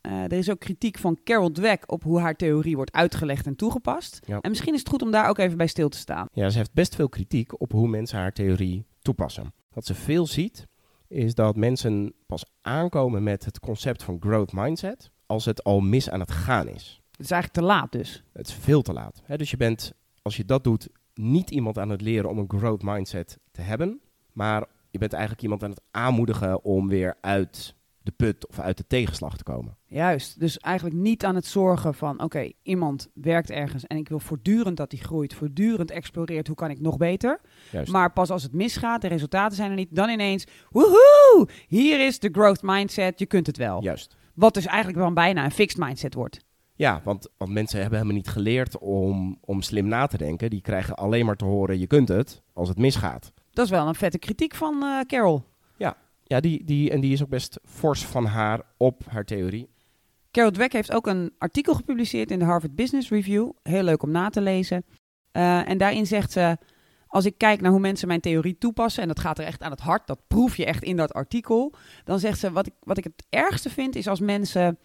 Eh, 0.00 0.22
er 0.22 0.32
is 0.32 0.50
ook 0.50 0.60
kritiek 0.60 0.98
van 0.98 1.18
Carol 1.24 1.52
Dweck 1.52 1.92
op 1.92 2.02
hoe 2.02 2.20
haar 2.20 2.36
theorie 2.36 2.76
wordt 2.76 2.92
uitgelegd 2.92 3.46
en 3.46 3.56
toegepast. 3.56 4.20
Ja. 4.26 4.40
En 4.40 4.50
misschien 4.50 4.72
is 4.72 4.78
het 4.78 4.88
goed 4.88 5.02
om 5.02 5.10
daar 5.10 5.28
ook 5.28 5.38
even 5.38 5.56
bij 5.56 5.66
stil 5.66 5.88
te 5.88 5.98
staan. 5.98 6.28
Ja, 6.32 6.48
ze 6.48 6.58
heeft 6.58 6.72
best 6.72 6.94
veel 6.94 7.08
kritiek 7.08 7.60
op 7.60 7.72
hoe 7.72 7.88
mensen 7.88 8.18
haar 8.18 8.32
theorie 8.32 8.86
toepassen. 9.02 9.54
Wat 9.72 9.86
ze 9.86 9.94
veel 9.94 10.26
ziet, 10.26 10.66
is 11.08 11.34
dat 11.34 11.56
mensen 11.56 12.14
pas 12.26 12.44
aankomen 12.60 13.22
met 13.22 13.44
het 13.44 13.60
concept 13.60 14.02
van 14.02 14.16
growth 14.20 14.52
mindset 14.52 15.10
als 15.26 15.44
het 15.44 15.64
al 15.64 15.80
mis 15.80 16.10
aan 16.10 16.20
het 16.20 16.30
gaan 16.30 16.68
is. 16.68 17.00
Het 17.10 17.20
is 17.20 17.30
eigenlijk 17.30 17.52
te 17.52 17.74
laat 17.74 17.92
dus. 17.92 18.24
Het 18.32 18.48
is 18.48 18.54
veel 18.54 18.82
te 18.82 18.92
laat. 18.92 19.22
Hè? 19.24 19.36
Dus 19.36 19.50
je 19.50 19.56
bent, 19.56 19.92
als 20.22 20.36
je 20.36 20.44
dat 20.44 20.64
doet, 20.64 20.88
niet 21.14 21.50
iemand 21.50 21.78
aan 21.78 21.90
het 21.90 22.00
leren 22.00 22.30
om 22.30 22.38
een 22.38 22.50
growth 22.50 22.82
mindset 22.82 23.38
te 23.50 23.60
hebben, 23.60 24.00
maar 24.32 24.66
je 24.90 24.98
bent 24.98 25.12
eigenlijk 25.12 25.42
iemand 25.42 25.62
aan 25.62 25.70
het 25.70 25.82
aanmoedigen 25.90 26.64
om 26.64 26.88
weer 26.88 27.16
uit 27.20 27.74
de 28.10 28.24
put 28.24 28.48
of 28.48 28.58
uit 28.58 28.76
de 28.76 28.86
tegenslag 28.86 29.36
te 29.36 29.42
komen. 29.42 29.76
Juist. 29.86 30.40
Dus 30.40 30.58
eigenlijk 30.58 30.96
niet 30.96 31.24
aan 31.24 31.34
het 31.34 31.46
zorgen 31.46 31.94
van, 31.94 32.22
oké, 32.22 32.50
iemand 32.62 33.08
werkt 33.14 33.50
ergens 33.50 33.86
en 33.86 33.96
ik 33.96 34.08
wil 34.08 34.20
voortdurend 34.20 34.76
dat 34.76 34.90
die 34.90 35.02
groeit, 35.02 35.34
voortdurend 35.34 35.90
exploreert, 35.90 36.46
hoe 36.46 36.56
kan 36.56 36.70
ik 36.70 36.80
nog 36.80 36.96
beter? 36.96 37.40
Juist. 37.70 37.92
Maar 37.92 38.12
pas 38.12 38.30
als 38.30 38.42
het 38.42 38.52
misgaat, 38.52 39.00
de 39.00 39.08
resultaten 39.08 39.56
zijn 39.56 39.70
er 39.70 39.76
niet, 39.76 39.94
dan 39.94 40.08
ineens, 40.08 40.46
woehoe, 40.70 41.48
hier 41.66 42.06
is 42.06 42.18
de 42.18 42.28
growth 42.32 42.62
mindset, 42.62 43.18
je 43.18 43.26
kunt 43.26 43.46
het 43.46 43.56
wel. 43.56 43.82
Juist. 43.82 44.16
Wat 44.34 44.54
dus 44.54 44.66
eigenlijk 44.66 44.98
wel 44.98 45.12
bijna 45.12 45.44
een 45.44 45.50
fixed 45.50 45.78
mindset 45.78 46.14
wordt. 46.14 46.44
Ja, 46.74 47.00
want, 47.04 47.28
want 47.36 47.52
mensen 47.52 47.80
hebben 47.80 47.98
helemaal 47.98 48.18
niet 48.18 48.28
geleerd 48.28 48.78
om, 48.78 49.38
om 49.40 49.62
slim 49.62 49.88
na 49.88 50.06
te 50.06 50.16
denken. 50.16 50.50
Die 50.50 50.60
krijgen 50.60 50.94
alleen 50.96 51.26
maar 51.26 51.36
te 51.36 51.44
horen, 51.44 51.78
je 51.78 51.86
kunt 51.86 52.08
het, 52.08 52.42
als 52.52 52.68
het 52.68 52.78
misgaat. 52.78 53.32
Dat 53.50 53.64
is 53.64 53.70
wel 53.70 53.88
een 53.88 53.94
vette 53.94 54.18
kritiek 54.18 54.54
van 54.54 54.82
eh, 54.82 55.00
Carol. 55.00 55.44
Ja, 55.76 55.96
die, 56.38 56.64
die, 56.64 56.90
en 56.90 57.00
die 57.00 57.12
is 57.12 57.22
ook 57.22 57.28
best 57.28 57.58
fors 57.64 58.06
van 58.06 58.24
haar 58.24 58.60
op 58.76 59.02
haar 59.08 59.24
theorie. 59.24 59.68
Carol 60.30 60.50
Dweck 60.50 60.72
heeft 60.72 60.92
ook 60.92 61.06
een 61.06 61.34
artikel 61.38 61.74
gepubliceerd 61.74 62.30
in 62.30 62.38
de 62.38 62.44
Harvard 62.44 62.74
Business 62.74 63.10
Review. 63.10 63.50
Heel 63.62 63.82
leuk 63.82 64.02
om 64.02 64.10
na 64.10 64.28
te 64.28 64.40
lezen. 64.40 64.84
Eh, 65.32 65.68
en 65.68 65.78
daarin 65.78 66.06
zegt 66.06 66.32
ze, 66.32 66.58
als 67.06 67.24
ik 67.24 67.38
kijk 67.38 67.60
naar 67.60 67.70
hoe 67.70 67.80
mensen 67.80 68.08
mijn 68.08 68.20
theorie 68.20 68.58
toepassen, 68.58 69.02
en 69.02 69.08
dat 69.08 69.20
gaat 69.20 69.38
er 69.38 69.44
echt 69.44 69.62
aan 69.62 69.70
het 69.70 69.80
hart, 69.80 70.06
dat 70.06 70.20
proef 70.26 70.56
je 70.56 70.64
echt 70.64 70.82
in 70.82 70.96
dat 70.96 71.12
artikel, 71.12 71.74
dan 72.04 72.18
zegt 72.18 72.38
ze, 72.38 72.52
wat 72.52 72.66
ik, 72.66 72.72
wat 72.80 72.98
ik 72.98 73.04
het 73.04 73.26
ergste 73.28 73.70
vind, 73.70 73.96
is 73.96 74.08
als 74.08 74.20
mensen 74.20 74.78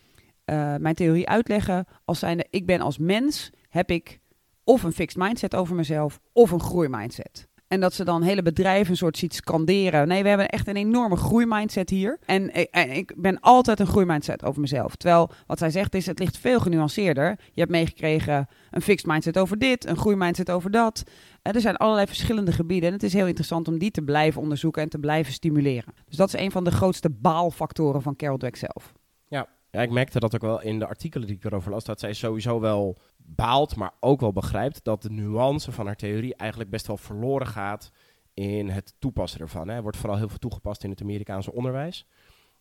eh, 0.45 0.75
mijn 0.75 0.95
theorie 0.95 1.29
uitleggen 1.29 1.85
als 2.05 2.19
zijnde, 2.19 2.47
ik 2.49 2.65
ben 2.65 2.81
als 2.81 2.97
mens, 2.97 3.51
heb 3.69 3.89
ik 3.91 4.19
of 4.63 4.83
een 4.83 4.93
fixed 4.93 5.21
mindset 5.21 5.55
over 5.55 5.75
mezelf, 5.75 6.19
of 6.33 6.51
een 6.51 6.61
groeimindset. 6.61 7.47
En 7.75 7.81
dat 7.81 7.93
ze 7.93 8.03
dan 8.03 8.21
hele 8.21 8.41
bedrijven 8.41 8.91
een 8.91 8.97
soort 8.97 9.17
ziet 9.17 9.33
scanderen. 9.33 10.07
Nee, 10.07 10.23
we 10.23 10.29
hebben 10.29 10.49
echt 10.49 10.67
een 10.67 10.75
enorme 10.75 11.15
groeimindset 11.15 11.89
hier. 11.89 12.19
En, 12.25 12.53
eh, 12.53 12.65
en 12.71 12.91
ik 12.91 13.13
ben 13.17 13.39
altijd 13.39 13.79
een 13.79 13.87
groeimindset 13.87 14.43
over 14.43 14.61
mezelf. 14.61 14.95
Terwijl 14.95 15.31
wat 15.47 15.57
zij 15.57 15.69
zegt 15.69 15.95
is, 15.95 16.05
het 16.05 16.19
ligt 16.19 16.37
veel 16.37 16.59
genuanceerder. 16.59 17.39
Je 17.51 17.59
hebt 17.59 17.71
meegekregen 17.71 18.47
een 18.71 18.81
fixed 18.81 19.07
mindset 19.07 19.37
over 19.37 19.57
dit, 19.57 19.85
een 19.85 19.97
groeimindset 19.97 20.51
over 20.51 20.71
dat. 20.71 21.03
Eh, 21.41 21.55
er 21.55 21.61
zijn 21.61 21.75
allerlei 21.75 22.07
verschillende 22.07 22.51
gebieden. 22.51 22.87
En 22.87 22.95
het 22.95 23.03
is 23.03 23.13
heel 23.13 23.27
interessant 23.27 23.67
om 23.67 23.77
die 23.77 23.91
te 23.91 24.01
blijven 24.01 24.41
onderzoeken 24.41 24.81
en 24.81 24.89
te 24.89 24.99
blijven 24.99 25.33
stimuleren. 25.33 25.93
Dus 26.05 26.17
dat 26.17 26.27
is 26.27 26.39
een 26.39 26.51
van 26.51 26.63
de 26.63 26.71
grootste 26.71 27.09
baalfactoren 27.09 28.01
van 28.01 28.15
Carol 28.15 28.37
Dweck 28.37 28.55
zelf. 28.55 28.93
Ja, 29.75 29.81
ik 29.81 29.91
merkte 29.91 30.19
dat 30.19 30.35
ook 30.35 30.41
wel 30.41 30.61
in 30.61 30.79
de 30.79 30.87
artikelen 30.87 31.27
die 31.27 31.35
ik 31.35 31.43
erover 31.43 31.71
las, 31.71 31.83
dat 31.83 31.99
zij 31.99 32.13
sowieso 32.13 32.59
wel 32.59 32.97
baalt, 33.25 33.75
maar 33.75 33.91
ook 33.99 34.19
wel 34.19 34.33
begrijpt 34.33 34.83
dat 34.83 35.01
de 35.01 35.11
nuance 35.11 35.71
van 35.71 35.85
haar 35.85 35.95
theorie 35.95 36.35
eigenlijk 36.35 36.69
best 36.69 36.87
wel 36.87 36.97
verloren 36.97 37.47
gaat 37.47 37.91
in 38.33 38.69
het 38.69 38.93
toepassen 38.99 39.39
ervan. 39.39 39.67
Hè. 39.67 39.75
Er 39.75 39.81
wordt 39.81 39.97
vooral 39.97 40.17
heel 40.17 40.29
veel 40.29 40.37
toegepast 40.37 40.83
in 40.83 40.89
het 40.89 41.01
Amerikaanse 41.01 41.53
onderwijs. 41.53 42.05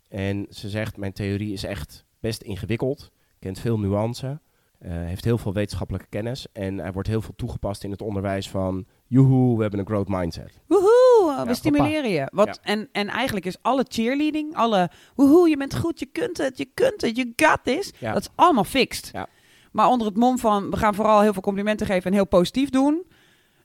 En 0.09 0.47
ze 0.50 0.68
zegt, 0.68 0.97
mijn 0.97 1.12
theorie 1.12 1.52
is 1.52 1.64
echt 1.64 2.04
best 2.21 2.42
ingewikkeld, 2.42 3.11
kent 3.38 3.59
veel 3.59 3.78
nuance, 3.78 4.40
eh, 4.78 4.90
heeft 4.92 5.25
heel 5.25 5.38
veel 5.38 5.52
wetenschappelijke 5.52 6.06
kennis 6.09 6.47
en 6.52 6.80
er 6.80 6.92
wordt 6.92 7.09
heel 7.09 7.23
veel 7.23 7.35
toegepast 7.37 7.85
in 7.85 7.90
het 7.90 8.02
onderwijs 8.02 8.49
van, 8.50 8.87
joehoe, 9.06 9.56
we 9.56 9.62
hebben 9.62 9.80
een 9.80 9.87
growth 9.87 10.09
mindset. 10.09 10.61
Woehoe, 10.66 11.35
we 11.42 11.49
Ja, 11.49 11.54
stimuleren 11.54 12.11
je. 12.11 12.28
Wat, 12.33 12.47
Ja. 12.47 12.56
en, 12.62 12.88
en 12.92 13.09
eigenlijk 13.09 13.47
is 13.47 13.56
alle 13.62 13.85
cheerleading, 13.88 14.54
alle 14.56 14.90
woehoe, 15.14 15.49
je 15.49 15.56
bent 15.56 15.76
goed, 15.76 15.99
je 15.99 16.06
kunt 16.06 16.37
het, 16.38 16.59
je 16.59 16.68
kunt 16.75 17.00
het, 17.00 17.16
you 17.16 17.33
got 17.37 17.59
this. 17.62 17.92
Ja. 17.99 18.12
Dat 18.12 18.23
is 18.23 18.28
allemaal 18.35 18.64
fixed. 18.64 19.11
Ja. 19.12 19.28
Maar 19.75 19.88
onder 19.88 20.07
het 20.07 20.16
mom 20.16 20.38
van, 20.38 20.71
we 20.71 20.76
gaan 20.76 20.95
vooral 20.95 21.21
heel 21.21 21.33
veel 21.33 21.43
complimenten 21.43 21.87
geven 21.87 22.11
en 22.11 22.12
heel 22.12 22.26
positief 22.26 22.71
doen, 22.71 23.07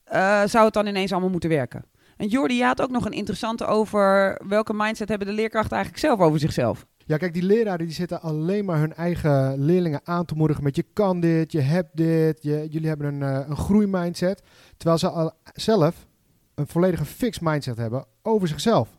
eh, 0.03 0.43
zou 0.45 0.65
het 0.65 0.73
dan 0.73 0.87
ineens 0.87 1.11
allemaal 1.11 1.29
moeten 1.29 1.49
werken. 1.49 1.85
En 2.17 2.27
Jordi, 2.27 2.55
je 2.55 2.63
had 2.63 2.81
ook 2.81 2.89
nog 2.89 3.05
een 3.05 3.11
interessante 3.11 3.65
over 3.65 4.41
welke 4.47 4.73
mindset 4.73 5.09
hebben 5.09 5.27
de 5.27 5.33
leerkrachten 5.33 5.75
eigenlijk 5.75 6.05
zelf 6.05 6.19
over 6.19 6.39
zichzelf. 6.39 6.85
Ja, 6.97 7.17
kijk, 7.17 7.33
die 7.33 7.43
leraren 7.43 7.85
die 7.85 7.95
zitten 7.95 8.21
alleen 8.21 8.65
maar 8.65 8.79
hun 8.79 8.93
eigen 8.93 9.63
leerlingen 9.63 10.01
aan 10.03 10.25
te 10.25 10.35
moedigen 10.35 10.63
met 10.63 10.75
je 10.75 10.85
kan 10.93 11.19
dit, 11.19 11.51
je 11.51 11.61
hebt 11.61 11.97
dit, 11.97 12.43
je, 12.43 12.67
jullie 12.69 12.87
hebben 12.87 13.13
een, 13.13 13.23
eh, 13.23 13.49
een 13.49 13.57
groeimindset. 13.57 14.41
Terwijl 14.77 14.99
ze 14.99 15.09
al 15.09 15.31
zelf 15.53 16.07
een 16.55 16.67
volledige 16.67 17.05
fixed 17.05 17.43
mindset 17.43 17.77
hebben 17.77 18.05
over 18.21 18.47
zichzelf. 18.47 18.89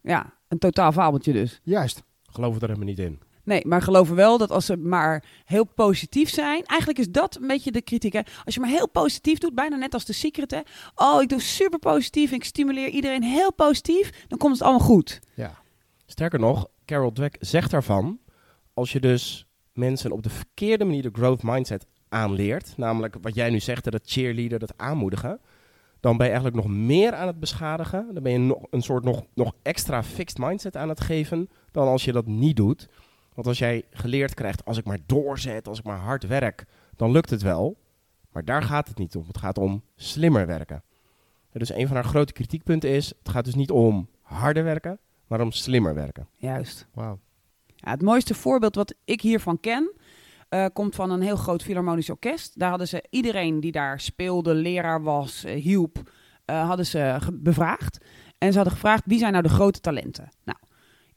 Ja, 0.00 0.32
een 0.48 0.58
totaal 0.58 0.92
fabeltje 0.92 1.32
dus. 1.32 1.60
Juist. 1.62 2.02
Geloof 2.22 2.54
er 2.54 2.60
helemaal 2.60 2.86
niet 2.86 2.98
in. 2.98 3.20
Nee, 3.50 3.66
maar 3.66 3.82
geloven 3.82 4.16
wel 4.16 4.38
dat 4.38 4.50
als 4.50 4.66
ze 4.66 4.76
maar 4.76 5.24
heel 5.44 5.64
positief 5.64 6.30
zijn. 6.30 6.64
Eigenlijk 6.64 6.98
is 6.98 7.10
dat 7.10 7.36
een 7.40 7.46
beetje 7.46 7.72
de 7.72 7.82
kritiek. 7.82 8.14
Als 8.44 8.54
je 8.54 8.60
maar 8.60 8.68
heel 8.68 8.88
positief 8.88 9.38
doet, 9.38 9.54
bijna 9.54 9.76
net 9.76 9.94
als 9.94 10.04
de 10.04 10.12
secret. 10.12 10.62
Oh, 10.94 11.22
ik 11.22 11.28
doe 11.28 11.40
super 11.40 11.78
positief. 11.78 12.32
Ik 12.32 12.44
stimuleer 12.44 12.88
iedereen 12.88 13.22
heel 13.22 13.52
positief. 13.52 14.26
Dan 14.28 14.38
komt 14.38 14.52
het 14.52 14.62
allemaal 14.62 14.86
goed. 14.86 15.20
Ja. 15.34 15.58
Sterker 16.06 16.38
nog, 16.38 16.68
Carol 16.84 17.12
Dweck 17.12 17.36
zegt 17.40 17.70
daarvan, 17.70 18.18
als 18.74 18.92
je 18.92 19.00
dus 19.00 19.46
mensen 19.72 20.12
op 20.12 20.22
de 20.22 20.30
verkeerde 20.30 20.84
manier 20.84 21.02
de 21.02 21.10
growth 21.12 21.42
mindset 21.42 21.86
aanleert, 22.08 22.72
namelijk 22.76 23.16
wat 23.20 23.34
jij 23.34 23.50
nu 23.50 23.60
zegt, 23.60 23.90
dat 23.90 24.00
cheerleader, 24.04 24.58
dat 24.58 24.72
aanmoedigen, 24.76 25.40
dan 26.00 26.16
ben 26.16 26.26
je 26.26 26.32
eigenlijk 26.32 26.64
nog 26.64 26.74
meer 26.74 27.14
aan 27.14 27.26
het 27.26 27.40
beschadigen. 27.40 28.06
Dan 28.12 28.22
ben 28.22 28.32
je 28.32 28.38
nog 28.38 28.66
een 28.70 28.82
soort 28.82 29.04
nog, 29.04 29.22
nog 29.34 29.52
extra 29.62 30.02
fixed 30.02 30.38
mindset 30.38 30.76
aan 30.76 30.88
het 30.88 31.00
geven 31.00 31.48
dan 31.70 31.88
als 31.88 32.04
je 32.04 32.12
dat 32.12 32.26
niet 32.26 32.56
doet. 32.56 32.88
Want 33.34 33.46
als 33.46 33.58
jij 33.58 33.84
geleerd 33.90 34.34
krijgt, 34.34 34.64
als 34.64 34.78
ik 34.78 34.84
maar 34.84 34.98
doorzet, 35.06 35.68
als 35.68 35.78
ik 35.78 35.84
maar 35.84 35.98
hard 35.98 36.26
werk, 36.26 36.64
dan 36.96 37.10
lukt 37.10 37.30
het 37.30 37.42
wel. 37.42 37.78
Maar 38.32 38.44
daar 38.44 38.62
gaat 38.62 38.88
het 38.88 38.98
niet 38.98 39.16
om. 39.16 39.26
Het 39.26 39.38
gaat 39.38 39.58
om 39.58 39.82
slimmer 39.96 40.46
werken. 40.46 40.82
Dus 41.52 41.72
een 41.72 41.86
van 41.86 41.96
haar 41.96 42.04
grote 42.04 42.32
kritiekpunten 42.32 42.90
is, 42.90 43.12
het 43.18 43.28
gaat 43.28 43.44
dus 43.44 43.54
niet 43.54 43.70
om 43.70 44.08
harder 44.22 44.64
werken, 44.64 44.98
maar 45.26 45.40
om 45.40 45.52
slimmer 45.52 45.94
werken. 45.94 46.28
Juist. 46.36 46.86
Wauw. 46.94 47.18
Ja, 47.66 47.90
het 47.90 48.02
mooiste 48.02 48.34
voorbeeld 48.34 48.74
wat 48.74 48.94
ik 49.04 49.20
hiervan 49.20 49.60
ken, 49.60 49.92
eh, 50.48 50.66
komt 50.72 50.94
van 50.94 51.10
een 51.10 51.20
heel 51.20 51.36
groot 51.36 51.62
filharmonisch 51.62 52.10
orkest. 52.10 52.58
Daar 52.58 52.68
hadden 52.68 52.88
ze 52.88 53.04
iedereen 53.10 53.60
die 53.60 53.72
daar 53.72 54.00
speelde, 54.00 54.54
leraar 54.54 55.02
was, 55.02 55.44
eh, 55.44 55.62
hielp, 55.62 56.10
eh, 56.44 56.66
hadden 56.66 56.86
ze 56.86 57.18
bevraagd. 57.32 58.04
En 58.38 58.50
ze 58.50 58.54
hadden 58.54 58.74
gevraagd, 58.74 59.02
wie 59.06 59.18
zijn 59.18 59.32
nou 59.32 59.44
de 59.44 59.50
grote 59.50 59.80
talenten? 59.80 60.28
Nou, 60.44 60.58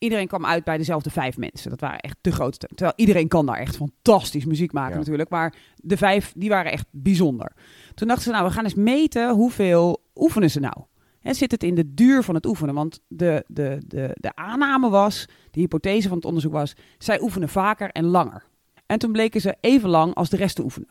iedereen 0.04 0.28
kwam 0.28 0.46
uit 0.46 0.64
bij 0.64 0.78
dezelfde 0.78 1.10
vijf 1.10 1.38
mensen. 1.38 1.70
Dat 1.70 1.80
waren 1.80 2.00
echt 2.00 2.18
de 2.22 2.32
grootste. 2.32 2.68
Terwijl 2.68 2.94
iedereen 2.96 3.28
kan 3.28 3.46
daar 3.46 3.58
echt 3.58 3.76
fantastisch 3.76 4.46
muziek 4.46 4.72
maken 4.72 4.92
Ja. 4.92 4.98
natuurlijk. 4.98 5.30
Maar 5.30 5.56
de 5.76 5.98
vijf, 5.98 6.34
die 6.36 6.50
waren 6.50 6.72
echt 6.72 6.86
bijzonder. 6.92 7.52
Toen 7.94 8.08
dachten 8.08 8.26
ze, 8.26 8.32
nou, 8.32 8.46
we 8.46 8.52
gaan 8.52 8.64
eens 8.64 8.74
meten 8.74 9.34
hoeveel 9.34 10.04
oefenen 10.16 10.52
ze 10.52 10.60
nou. 10.60 10.76
Hè, 11.20 11.34
zit 11.34 11.52
het 11.52 11.64
in 11.64 11.76
de 11.76 11.94
duur 11.94 12.24
van 12.24 12.36
het 12.36 12.46
oefenen? 12.46 12.74
Want 12.76 13.00
de, 13.08 13.44
de, 13.48 13.82
de, 13.88 14.10
de 14.20 14.36
aanname 14.36 14.90
was, 14.90 15.26
de 15.52 15.60
hypothese 15.60 16.08
van 16.08 16.18
het 16.18 16.26
onderzoek 16.26 16.52
was, 16.52 16.74
zij 16.98 17.22
oefenen 17.22 17.50
vaker 17.50 17.90
en 17.92 18.06
langer. 18.06 18.44
En 18.86 19.00
toen 19.00 19.12
bleken 19.12 19.42
ze 19.42 19.56
even 19.62 19.90
lang 19.90 20.14
als 20.16 20.30
de 20.30 20.38
rest 20.38 20.56
te 20.56 20.64
oefenen. 20.64 20.88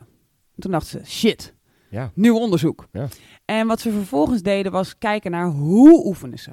En 0.55 0.59
toen 0.61 0.71
dachten 0.71 0.89
ze, 1.05 1.11
shit, 1.11 1.53
Ja. 1.89 2.11
nieuw 2.15 2.37
onderzoek. 2.37 2.87
Ja. 2.91 3.07
En 3.45 3.67
wat 3.67 3.79
ze 3.79 3.91
vervolgens 3.91 4.41
deden 4.41 4.71
was 4.71 4.97
kijken 4.97 5.31
naar 5.31 5.47
hoe 5.47 6.05
oefenen 6.05 6.39
ze. 6.39 6.51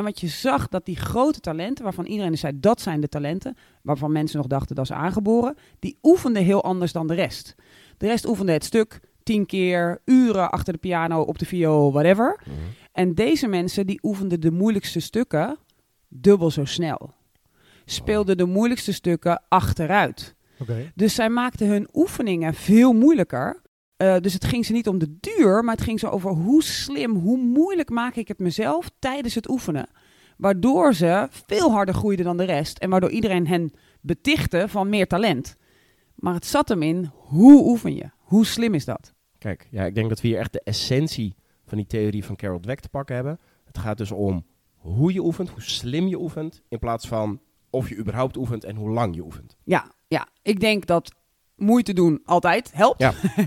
En 0.00 0.06
wat 0.06 0.20
je 0.20 0.28
zag, 0.28 0.68
dat 0.68 0.84
die 0.84 0.96
grote 0.96 1.40
talenten, 1.40 1.84
waarvan 1.84 2.06
iedereen 2.06 2.30
dus 2.30 2.40
zei 2.40 2.60
dat 2.60 2.80
zijn 2.80 3.00
de 3.00 3.08
talenten, 3.08 3.56
waarvan 3.82 4.12
mensen 4.12 4.38
nog 4.38 4.46
dachten 4.46 4.76
dat 4.76 4.84
is 4.84 4.92
aangeboren, 4.92 5.56
die 5.78 5.98
oefenden 6.02 6.44
heel 6.44 6.64
anders 6.64 6.92
dan 6.92 7.06
de 7.06 7.14
rest. 7.14 7.54
De 7.96 8.06
rest 8.06 8.26
oefende 8.26 8.52
het 8.52 8.64
stuk 8.64 9.00
tien 9.22 9.46
keer, 9.46 10.00
uren 10.04 10.50
achter 10.50 10.72
de 10.72 10.78
piano, 10.78 11.20
op 11.20 11.38
de 11.38 11.46
viool, 11.46 11.92
whatever. 11.92 12.40
En 12.92 13.14
deze 13.14 13.46
mensen 13.46 13.86
die 13.86 13.98
oefenden 14.02 14.40
de 14.40 14.50
moeilijkste 14.50 15.00
stukken 15.00 15.58
dubbel 16.08 16.50
zo 16.50 16.64
snel. 16.64 17.12
Speelden 17.84 18.36
de 18.36 18.46
moeilijkste 18.46 18.92
stukken 18.92 19.42
achteruit. 19.48 20.34
Dus 20.94 21.14
zij 21.14 21.28
maakten 21.28 21.66
hun 21.68 21.88
oefeningen 21.92 22.54
veel 22.54 22.92
moeilijker. 22.92 23.62
Eh, 24.00 24.16
dus 24.20 24.32
het 24.32 24.44
ging 24.44 24.66
ze 24.66 24.72
niet 24.72 24.88
om 24.88 24.98
de 24.98 25.16
duur, 25.20 25.64
maar 25.64 25.74
het 25.74 25.84
ging 25.84 26.00
ze 26.00 26.10
over 26.10 26.30
hoe 26.30 26.62
slim, 26.62 27.14
hoe 27.14 27.38
moeilijk 27.38 27.90
maak 27.90 28.14
ik 28.14 28.28
het 28.28 28.38
mezelf 28.38 28.90
tijdens 28.98 29.34
het 29.34 29.50
oefenen. 29.50 29.88
Waardoor 30.36 30.94
ze 30.94 31.28
veel 31.30 31.70
harder 31.70 31.94
groeiden 31.94 32.24
dan 32.24 32.36
de 32.36 32.44
rest. 32.44 32.78
En 32.78 32.90
waardoor 32.90 33.10
iedereen 33.10 33.46
hen 33.46 33.72
betichten 34.00 34.68
van 34.68 34.88
meer 34.88 35.06
talent. 35.06 35.56
Maar 36.14 36.34
het 36.34 36.46
zat 36.46 36.68
hem 36.68 36.82
in, 36.82 37.10
hoe 37.14 37.62
oefen 37.64 37.94
je? 37.94 38.10
Hoe 38.18 38.46
slim 38.46 38.74
is 38.74 38.84
dat? 38.84 39.14
Kijk, 39.38 39.68
ja, 39.70 39.84
ik 39.84 39.94
denk 39.94 40.08
dat 40.08 40.20
we 40.20 40.28
hier 40.28 40.38
echt 40.38 40.52
de 40.52 40.62
essentie 40.64 41.34
van 41.66 41.78
die 41.78 41.86
theorie 41.86 42.24
van 42.24 42.36
Carol 42.36 42.60
Dweck 42.60 42.80
te 42.80 42.88
pakken 42.88 43.14
hebben. 43.14 43.38
Het 43.64 43.78
gaat 43.78 43.98
dus 43.98 44.10
om 44.10 44.46
hoe 44.74 45.12
je 45.12 45.24
oefent, 45.24 45.48
hoe 45.48 45.62
slim 45.62 46.06
je 46.06 46.20
oefent, 46.20 46.62
in 46.68 46.78
plaats 46.78 47.08
van 47.08 47.40
of 47.70 47.88
je 47.88 47.96
überhaupt 47.96 48.36
oefent 48.36 48.64
en 48.64 48.76
hoe 48.76 48.90
lang 48.90 49.14
je 49.14 49.24
oefent. 49.24 49.56
Ja, 49.64 49.92
ja. 50.08 50.28
ik 50.42 50.60
denk 50.60 50.86
dat 50.86 51.12
moeite 51.60 51.92
doen 51.92 52.20
altijd 52.24 52.70
helpt. 52.74 53.00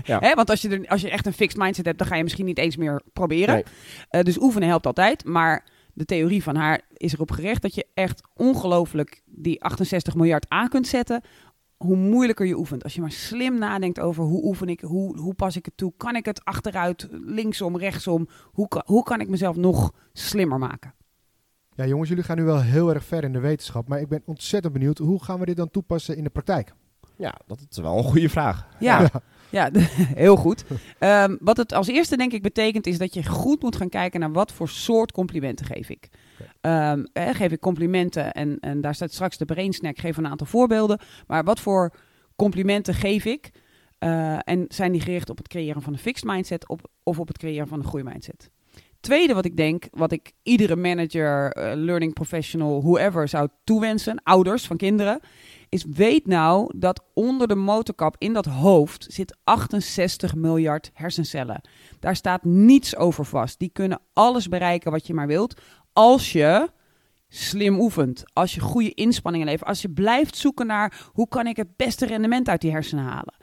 Ja, 0.04 0.34
want 0.34 0.50
als 0.50 0.62
je, 0.62 0.68
er, 0.68 0.88
als 0.88 1.00
je 1.00 1.10
echt 1.10 1.26
een 1.26 1.32
fixed 1.32 1.60
mindset 1.60 1.84
hebt, 1.86 1.98
dan 1.98 2.06
ga 2.06 2.16
je 2.16 2.22
misschien 2.22 2.44
niet 2.44 2.58
eens 2.58 2.76
meer 2.76 3.02
proberen. 3.12 3.54
Nee. 3.54 3.64
Eh, 4.08 4.22
dus 4.22 4.40
oefenen 4.40 4.68
helpt 4.68 4.86
altijd. 4.86 5.24
Maar 5.24 5.64
de 5.92 6.04
theorie 6.04 6.42
van 6.42 6.56
haar 6.56 6.80
is 6.96 7.12
erop 7.12 7.30
gericht 7.30 7.62
dat 7.62 7.74
je 7.74 7.86
echt 7.94 8.22
ongelooflijk 8.34 9.22
die 9.24 9.62
68 9.62 10.14
miljard 10.14 10.46
aan 10.48 10.68
kunt 10.68 10.86
zetten. 10.86 11.22
Hoe 11.76 11.96
moeilijker 11.96 12.46
je 12.46 12.56
oefent. 12.58 12.82
Als 12.84 12.94
je 12.94 13.00
maar 13.00 13.10
slim 13.10 13.58
nadenkt 13.58 14.00
over 14.00 14.24
hoe 14.24 14.44
oefen 14.44 14.68
ik, 14.68 14.80
hoe, 14.80 15.18
hoe 15.18 15.34
pas 15.34 15.56
ik 15.56 15.64
het 15.64 15.76
toe, 15.76 15.92
kan 15.96 16.16
ik 16.16 16.24
het 16.24 16.44
achteruit, 16.44 17.08
linksom, 17.10 17.76
rechtsom, 17.78 18.28
hoe, 18.44 18.68
kan- 18.68 18.82
hoe 18.86 19.02
kan 19.02 19.20
ik 19.20 19.28
mezelf 19.28 19.56
nog 19.56 19.92
slimmer 20.12 20.58
maken? 20.58 20.94
Ja, 21.76 21.86
jongens, 21.86 22.08
jullie 22.08 22.24
gaan 22.24 22.36
nu 22.36 22.42
wel 22.44 22.60
heel 22.62 22.94
erg 22.94 23.04
ver 23.04 23.24
in 23.24 23.32
de 23.32 23.38
wetenschap. 23.40 23.88
Maar 23.88 24.00
ik 24.00 24.08
ben 24.08 24.22
ontzettend 24.24 24.72
benieuwd, 24.72 24.98
hoe 24.98 25.24
gaan 25.24 25.38
we 25.38 25.46
dit 25.46 25.56
dan 25.56 25.70
toepassen 25.70 26.16
in 26.16 26.24
de 26.24 26.30
praktijk? 26.30 26.74
Ja, 27.16 27.34
dat 27.46 27.66
is 27.70 27.76
wel 27.76 27.98
een 27.98 28.04
goede 28.04 28.28
vraag. 28.28 28.68
Ja, 28.80 29.10
ja. 29.50 29.70
heel 30.24 30.36
goed. 30.36 30.64
Ehm, 30.98 31.36
wat 31.40 31.56
het 31.56 31.72
als 31.72 31.88
eerste 31.88 32.16
denk 32.16 32.32
ik 32.32 32.42
betekent 32.42 32.86
is 32.86 32.98
dat 32.98 33.14
je 33.14 33.26
goed 33.26 33.62
moet 33.62 33.76
gaan 33.76 33.88
kijken 33.88 34.20
naar 34.20 34.32
wat 34.32 34.52
voor 34.52 34.68
soort 34.68 35.12
complimenten 35.12 35.66
geef 35.66 35.88
ik. 35.88 36.08
Ehm, 36.60 37.04
geef 37.12 37.52
ik 37.52 37.60
complimenten 37.60 38.32
en, 38.32 38.58
en 38.60 38.80
daar 38.80 38.94
staat 38.94 39.12
straks 39.12 39.36
de 39.36 39.44
brainsnack, 39.44 39.98
geef 39.98 40.16
een 40.16 40.26
aantal 40.26 40.46
voorbeelden. 40.46 41.00
Maar 41.26 41.44
wat 41.44 41.60
voor 41.60 41.94
complimenten 42.36 42.94
geef 42.94 43.24
ik? 43.24 43.50
Eh, 43.98 44.38
en 44.48 44.64
zijn 44.68 44.92
die 44.92 45.00
gericht 45.00 45.30
op 45.30 45.36
het 45.36 45.48
creëren 45.48 45.82
van 45.82 45.92
een 45.92 45.98
fixed 45.98 46.30
mindset 46.30 46.68
op, 46.68 46.90
of 47.02 47.18
op 47.18 47.28
het 47.28 47.38
creëren 47.38 47.68
van 47.68 47.78
een 47.78 47.86
groeimindset? 47.86 48.50
Tweede 49.04 49.34
wat 49.34 49.44
ik 49.44 49.56
denk, 49.56 49.84
wat 49.90 50.12
ik 50.12 50.32
iedere 50.42 50.76
manager, 50.76 51.52
eh, 51.52 51.72
learning 51.76 52.12
professional, 52.12 52.80
whoever 52.80 53.28
zou 53.28 53.48
toewensen, 53.64 54.22
ouders 54.22 54.66
van 54.66 54.76
kinderen, 54.76 55.20
is 55.68 55.84
weet 55.84 56.26
nou 56.26 56.72
dat 56.76 57.04
onder 57.14 57.48
de 57.48 57.54
motorkap 57.54 58.16
in 58.18 58.32
dat 58.32 58.46
hoofd 58.46 59.06
zit 59.08 59.36
68 59.44 60.34
miljard 60.34 60.90
hersencellen. 60.92 61.60
Daar 62.00 62.16
staat 62.16 62.44
niets 62.44 62.96
over 62.96 63.24
vast. 63.24 63.58
Die 63.58 63.70
kunnen 63.72 64.00
alles 64.12 64.48
bereiken 64.48 64.90
wat 64.90 65.06
je 65.06 65.14
maar 65.14 65.26
wilt 65.26 65.60
als 65.92 66.32
je 66.32 66.70
slim 67.28 67.80
oefent, 67.80 68.22
als 68.32 68.54
je 68.54 68.60
goede 68.60 68.94
inspanningen 68.94 69.46
levert, 69.46 69.68
als 69.68 69.82
je 69.82 69.90
blijft 69.90 70.36
zoeken 70.36 70.66
naar 70.66 71.08
hoe 71.12 71.28
kan 71.28 71.46
ik 71.46 71.56
het 71.56 71.76
beste 71.76 72.06
rendement 72.06 72.48
uit 72.48 72.60
die 72.60 72.70
hersenen 72.70 73.04
halen. 73.04 73.34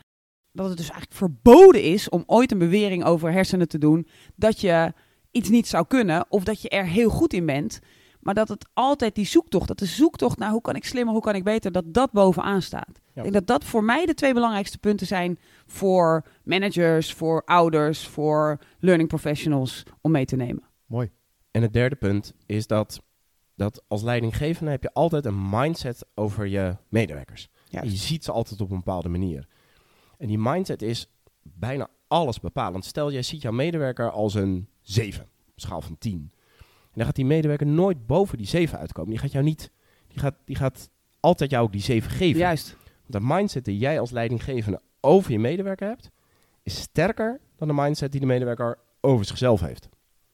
Dat 0.51 0.67
het 0.67 0.77
dus 0.77 0.89
eigenlijk 0.89 1.17
verboden 1.17 1.83
is 1.83 2.09
om 2.09 2.23
ooit 2.25 2.51
een 2.51 2.57
bewering 2.57 3.03
over 3.03 3.31
hersenen 3.31 3.67
te 3.67 3.77
doen 3.77 4.07
dat 4.35 4.61
je 4.61 4.93
iets 5.31 5.49
niet 5.49 5.67
zou 5.67 5.85
kunnen 5.87 6.25
of 6.29 6.43
dat 6.43 6.61
je 6.61 6.69
er 6.69 6.85
heel 6.85 7.09
goed 7.09 7.33
in 7.33 7.45
bent. 7.45 7.79
Maar 8.19 8.33
dat 8.33 8.47
het 8.47 8.69
altijd 8.73 9.15
die 9.15 9.25
zoektocht, 9.25 9.67
dat 9.67 9.79
de 9.79 9.85
zoektocht 9.85 10.37
naar 10.37 10.51
hoe 10.51 10.61
kan 10.61 10.75
ik 10.75 10.85
slimmer, 10.85 11.13
hoe 11.13 11.23
kan 11.23 11.35
ik 11.35 11.43
beter, 11.43 11.71
dat 11.71 11.93
dat 11.93 12.11
bovenaan 12.11 12.61
staat. 12.61 12.91
Ja. 12.93 13.01
Ik 13.13 13.21
denk 13.21 13.33
dat 13.33 13.47
dat 13.47 13.63
voor 13.63 13.83
mij 13.83 14.05
de 14.05 14.13
twee 14.13 14.33
belangrijkste 14.33 14.77
punten 14.77 15.07
zijn 15.07 15.39
voor 15.65 16.25
managers, 16.43 17.13
voor 17.13 17.41
ouders, 17.45 18.07
voor 18.07 18.59
learning 18.79 19.09
professionals 19.09 19.83
om 20.01 20.11
mee 20.11 20.25
te 20.25 20.35
nemen. 20.35 20.63
Mooi. 20.85 21.11
En 21.51 21.61
het 21.61 21.73
derde 21.73 21.95
punt 21.95 22.33
is 22.45 22.67
dat, 22.67 23.01
dat 23.55 23.83
als 23.87 24.01
leidinggevende 24.01 24.71
heb 24.71 24.83
je 24.83 24.93
altijd 24.93 25.25
een 25.25 25.49
mindset 25.49 26.05
over 26.15 26.47
je 26.47 26.77
medewerkers. 26.89 27.49
En 27.69 27.89
je 27.89 27.95
ziet 27.95 28.23
ze 28.23 28.31
altijd 28.31 28.61
op 28.61 28.71
een 28.71 28.77
bepaalde 28.77 29.09
manier. 29.09 29.47
En 30.17 30.27
die 30.27 30.39
mindset 30.39 30.81
is 30.81 31.09
bijna 31.41 31.89
alles 32.07 32.39
bepalend. 32.39 32.85
Stel, 32.85 33.11
jij 33.11 33.21
ziet 33.21 33.41
jouw 33.41 33.51
medewerker 33.51 34.11
als 34.11 34.33
een 34.33 34.69
7, 34.81 35.27
schaal 35.55 35.81
van 35.81 35.97
10. 35.97 36.31
En 36.59 36.97
dan 36.97 37.05
gaat 37.05 37.15
die 37.15 37.25
medewerker 37.25 37.67
nooit 37.67 38.07
boven 38.07 38.37
die 38.37 38.47
7 38.47 38.79
uitkomen. 38.79 39.09
Die 39.09 39.19
gaat 39.19 39.31
jou 39.31 39.43
niet, 39.43 39.71
die 40.07 40.19
gaat, 40.19 40.35
die 40.45 40.55
gaat 40.55 40.89
altijd 41.19 41.51
jou 41.51 41.63
ook 41.63 41.71
die 41.71 41.81
7 41.81 42.11
geven. 42.11 42.39
Juist. 42.39 42.75
Want 43.07 43.25
de 43.25 43.33
mindset 43.33 43.65
die 43.65 43.77
jij 43.77 43.99
als 43.99 44.11
leidinggevende 44.11 44.81
over 45.01 45.31
je 45.31 45.39
medewerker 45.39 45.87
hebt, 45.87 46.09
is 46.63 46.81
sterker 46.81 47.39
dan 47.55 47.67
de 47.67 47.73
mindset 47.73 48.11
die 48.11 48.19
de 48.19 48.25
medewerker 48.25 48.77
over 49.01 49.25
zichzelf 49.25 49.61
heeft. 49.61 49.89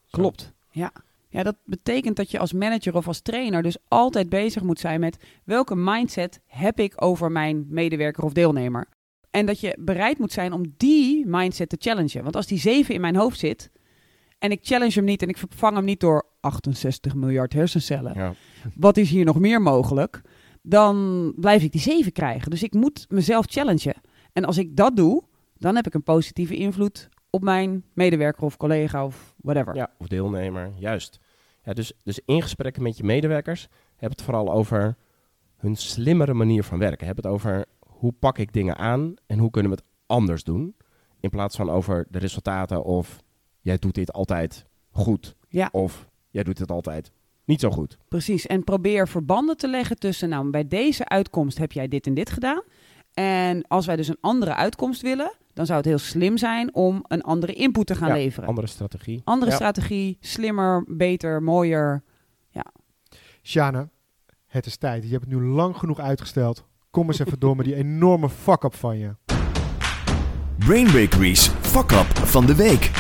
Zo. 0.06 0.18
Klopt. 0.18 0.54
Ja. 0.72 0.92
Ja, 1.30 1.44
dat 1.44 1.56
betekent 1.66 2.16
dat 2.16 2.32
je 2.32 2.40
als 2.40 2.54
manager 2.54 2.96
of 2.96 3.08
als 3.08 3.22
trainer 3.22 3.64
dus 3.64 3.78
altijd 3.88 4.30
bezig 4.30 4.64
moet 4.64 4.80
zijn 4.80 5.00
met 5.00 5.18
welke 5.44 5.76
mindset 5.76 6.40
heb 6.46 6.80
ik 6.80 6.94
over 6.96 7.32
mijn 7.32 7.66
medewerker 7.70 8.24
of 8.24 8.34
deelnemer. 8.34 8.88
En 9.32 9.46
dat 9.46 9.60
je 9.60 9.78
bereid 9.80 10.18
moet 10.18 10.32
zijn 10.32 10.54
om 10.54 10.74
die 10.78 11.26
mindset 11.26 11.70
te 11.70 11.78
challengen. 11.80 12.24
Want 12.24 12.36
als 12.36 12.48
die 12.48 12.60
7 12.60 12.96
in 12.96 13.02
mijn 13.02 13.16
hoofd 13.16 13.40
zit 13.40 13.72
en 14.40 14.52
ik 14.52 14.60
challenge 14.62 14.94
hem 14.94 15.04
niet 15.04 15.22
en 15.22 15.30
ik 15.30 15.38
vervang 15.38 15.76
hem 15.76 15.86
niet 15.86 16.00
door 16.00 16.26
68 16.40 17.16
miljard 17.16 17.54
hersencellen, 17.54 18.14
Ja. 18.16 18.34
wat 18.76 18.98
is 18.98 19.10
hier 19.10 19.26
nog 19.26 19.40
meer 19.40 19.62
mogelijk? 19.62 20.22
Dan 20.62 21.34
blijf 21.36 21.64
ik 21.64 21.72
die 21.72 21.82
7 21.82 22.12
krijgen. 22.12 22.50
Dus 22.52 22.64
ik 22.64 22.74
moet 22.74 23.06
mezelf 23.10 23.46
challengen. 23.50 23.96
En 24.34 24.46
als 24.46 24.58
ik 24.58 24.76
dat 24.76 24.96
doe, 24.96 25.24
dan 25.58 25.76
heb 25.76 25.88
ik 25.88 25.94
een 25.94 26.04
positieve 26.04 26.56
invloed 26.56 27.10
op 27.30 27.42
mijn 27.44 27.84
medewerker 27.94 28.44
of 28.44 28.58
collega 28.58 29.06
of 29.06 29.36
whatever. 29.38 29.76
Ja, 29.76 29.90
of 30.00 30.08
deelnemer, 30.08 30.72
juist. 30.78 31.20
Ja, 31.64 31.74
dus, 31.74 31.94
dus 32.04 32.20
in 32.26 32.42
gesprekken 32.42 32.84
met 32.84 32.98
je 32.98 33.04
medewerkers 33.04 33.68
heb 33.96 34.10
het 34.12 34.22
vooral 34.22 34.52
over 34.52 34.96
hun 35.58 35.76
slimmere 35.76 36.34
manier 36.34 36.64
van 36.64 36.80
werken. 36.80 37.08
Heb 37.08 37.16
het 37.16 37.26
over 37.28 37.66
hoe 37.80 38.12
pak 38.12 38.38
ik 38.38 38.54
dingen 38.54 38.78
aan 38.78 39.14
en 39.26 39.40
hoe 39.40 39.50
kunnen 39.52 39.72
we 39.72 39.78
het 39.78 39.88
anders 40.06 40.44
doen. 40.44 40.76
In 41.20 41.30
plaats 41.30 41.56
van 41.56 41.70
over 41.70 42.06
de 42.10 42.20
resultaten 42.20 42.84
of 42.84 43.22
jij 43.68 43.78
doet 43.78 43.96
dit 43.96 44.14
altijd 44.14 44.66
goed 44.92 45.36
Ja. 45.50 45.70
of 45.72 46.08
jij 46.30 46.44
doet 46.44 46.58
het 46.60 46.72
altijd 46.72 47.12
niet 47.46 47.60
zo 47.60 47.70
goed. 47.70 47.98
Precies. 48.08 48.46
En 48.46 48.64
probeer 48.64 49.08
verbanden 49.08 49.58
te 49.58 49.68
leggen 49.68 49.96
tussen, 49.96 50.30
nou, 50.30 50.50
bij 50.50 50.68
deze 50.68 51.08
uitkomst 51.08 51.58
heb 51.58 51.72
jij 51.72 51.88
dit 51.88 52.08
en 52.08 52.14
dit 52.14 52.30
gedaan. 52.30 52.62
En 53.14 53.68
als 53.68 53.86
wij 53.86 53.96
dus 53.96 54.08
een 54.08 54.18
andere 54.22 54.56
uitkomst 54.56 55.02
willen, 55.02 55.32
dan 55.54 55.66
zou 55.66 55.78
het 55.78 55.88
heel 55.88 55.98
slim 55.98 56.38
zijn 56.38 56.76
om 56.76 57.04
een 57.08 57.22
andere 57.22 57.54
input 57.54 57.86
te 57.88 57.96
gaan 57.96 58.08
Ja, 58.08 58.14
leveren. 58.14 58.50
Andere 58.50 58.68
strategie. 58.68 59.22
andere 59.24 59.52
Ja. 59.52 59.58
strategie, 59.58 60.18
slimmer, 60.20 60.84
beter, 60.88 61.44
mooier. 61.44 62.04
Sjane, 63.42 63.90
het 64.48 64.66
is 64.66 64.78
tijd. 64.78 65.04
Je 65.04 65.10
hebt 65.10 65.24
het 65.24 65.34
nu 65.34 65.42
lang 65.46 65.78
genoeg 65.78 66.00
uitgesteld. 66.00 66.66
Kom 66.92 67.08
eens 67.08 67.20
even 67.20 67.40
door 67.40 67.56
met 67.56 67.66
die 67.66 67.76
enorme 67.76 68.30
fuck-up 68.30 68.74
van 68.76 68.98
je. 68.98 69.16
Brain 70.58 70.86
Bakery's 70.86 71.48
Fuck 71.48 71.92
Up 71.92 72.06
van 72.18 72.46
de 72.46 72.56
Week. 72.56 72.92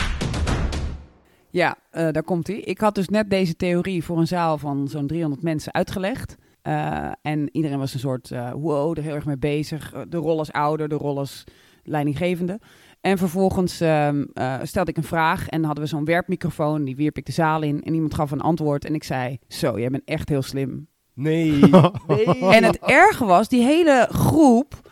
Ja, 1.58 1.78
eh, 1.92 2.08
daar 2.12 2.24
komt 2.24 2.48
hij. 2.48 2.56
Ik 2.56 2.80
had 2.80 2.96
dus 2.96 3.10
net 3.10 3.30
deze 3.30 3.56
theorie 3.56 4.04
voor 4.04 4.18
een 4.18 4.28
zaal 4.28 4.58
van 4.58 4.88
zo'n 4.88 5.08
300 5.08 5.42
mensen 5.42 5.74
uitgelegd. 5.74 6.36
Eh, 6.62 7.12
en 7.22 7.50
iedereen 7.52 7.80
was 7.80 7.94
een 7.94 8.00
soort, 8.00 8.32
eh, 8.32 8.52
wow, 8.52 8.98
er 8.98 9.04
heel 9.04 9.16
erg 9.16 9.26
mee 9.26 9.38
bezig. 9.38 9.94
De 10.10 10.18
rol 10.18 10.38
als 10.38 10.52
ouder, 10.52 10.90
de 10.90 10.96
rol 10.96 11.18
als 11.18 11.44
leidinggevende. 11.84 12.60
En 13.02 13.18
vervolgens 13.18 13.82
ehm, 13.82 14.26
eh, 14.34 14.56
stelde 14.64 14.90
ik 14.90 14.98
een 14.98 15.04
vraag 15.04 15.48
en 15.48 15.64
hadden 15.64 15.84
we 15.84 15.90
zo'n 15.90 16.06
werpmicrofoon. 16.06 16.84
Die 16.84 16.96
wierp 16.96 17.18
ik 17.18 17.26
de 17.26 17.32
zaal 17.32 17.62
in 17.62 17.84
en 17.84 17.94
iemand 17.94 18.14
gaf 18.14 18.32
een 18.32 18.42
antwoord. 18.42 18.86
En 18.86 18.94
ik 18.96 19.04
zei, 19.04 19.40
zo, 19.48 19.80
jij 19.80 19.90
bent 19.90 20.04
echt 20.06 20.30
heel 20.30 20.42
slim. 20.42 20.88
Nee. 21.14 21.52
nee. 22.08 22.26
En 22.40 22.64
het 22.64 22.80
erge 22.80 23.26
was, 23.26 23.48
die 23.48 23.64
hele 23.64 24.08
groep, 24.12 24.90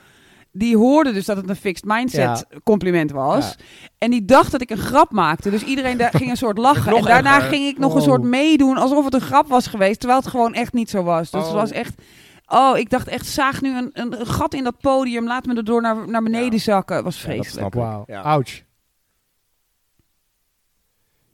die 0.57 0.77
hoorde 0.77 1.11
dus 1.13 1.25
dat 1.25 1.37
het 1.37 1.49
een 1.49 1.55
fixed 1.55 1.85
mindset 1.85 2.45
compliment 2.63 3.11
was. 3.11 3.55
En 3.97 4.11
die 4.11 4.25
dacht 4.25 4.51
dat 4.51 4.61
ik 4.61 4.69
een 4.69 4.77
grap 4.77 5.11
maakte. 5.11 5.49
Dus 5.49 5.63
iedereen 5.63 5.97
daar 5.97 6.11
ging 6.13 6.29
een 6.29 6.37
soort 6.37 6.57
lachen. 6.67 6.95
En 6.95 7.03
daarna 7.03 7.35
erger. 7.35 7.49
ging 7.49 7.65
ik 7.67 7.77
nog 7.77 7.95
een 7.95 8.01
soort 8.01 8.23
meedoen 8.23 8.77
alsof 8.77 9.05
het 9.05 9.13
een 9.13 9.21
grap 9.21 9.47
was 9.47 9.67
geweest. 9.67 9.99
Terwijl 9.99 10.19
het 10.21 10.29
gewoon 10.29 10.53
echt 10.53 10.73
niet 10.73 10.89
zo 10.89 11.03
was. 11.03 11.31
Dus 11.31 11.41
het 11.41 11.49
Oh. 11.49 11.55
was 11.55 11.71
echt... 11.71 12.01
Oh, 12.47 12.77
ik 12.77 12.89
dacht 12.89 13.07
echt, 13.07 13.25
zaag 13.25 13.61
nu 13.61 13.77
een, 13.77 13.89
een, 13.93 14.25
gat 14.27 14.53
in 14.53 14.63
dat 14.63 14.79
podium. 14.79 15.25
Laat 15.25 15.45
me 15.45 15.55
erdoor 15.55 15.81
naar, 15.81 16.09
naar 16.09 16.23
beneden 16.23 16.51
Ja. 16.53 16.57
zakken. 16.59 16.95
Het 16.95 17.05
was 17.05 17.19
vreselijk. 17.19 17.73
Wauw. 17.73 18.03
Ja. 18.07 18.21
Ouch. 18.21 18.63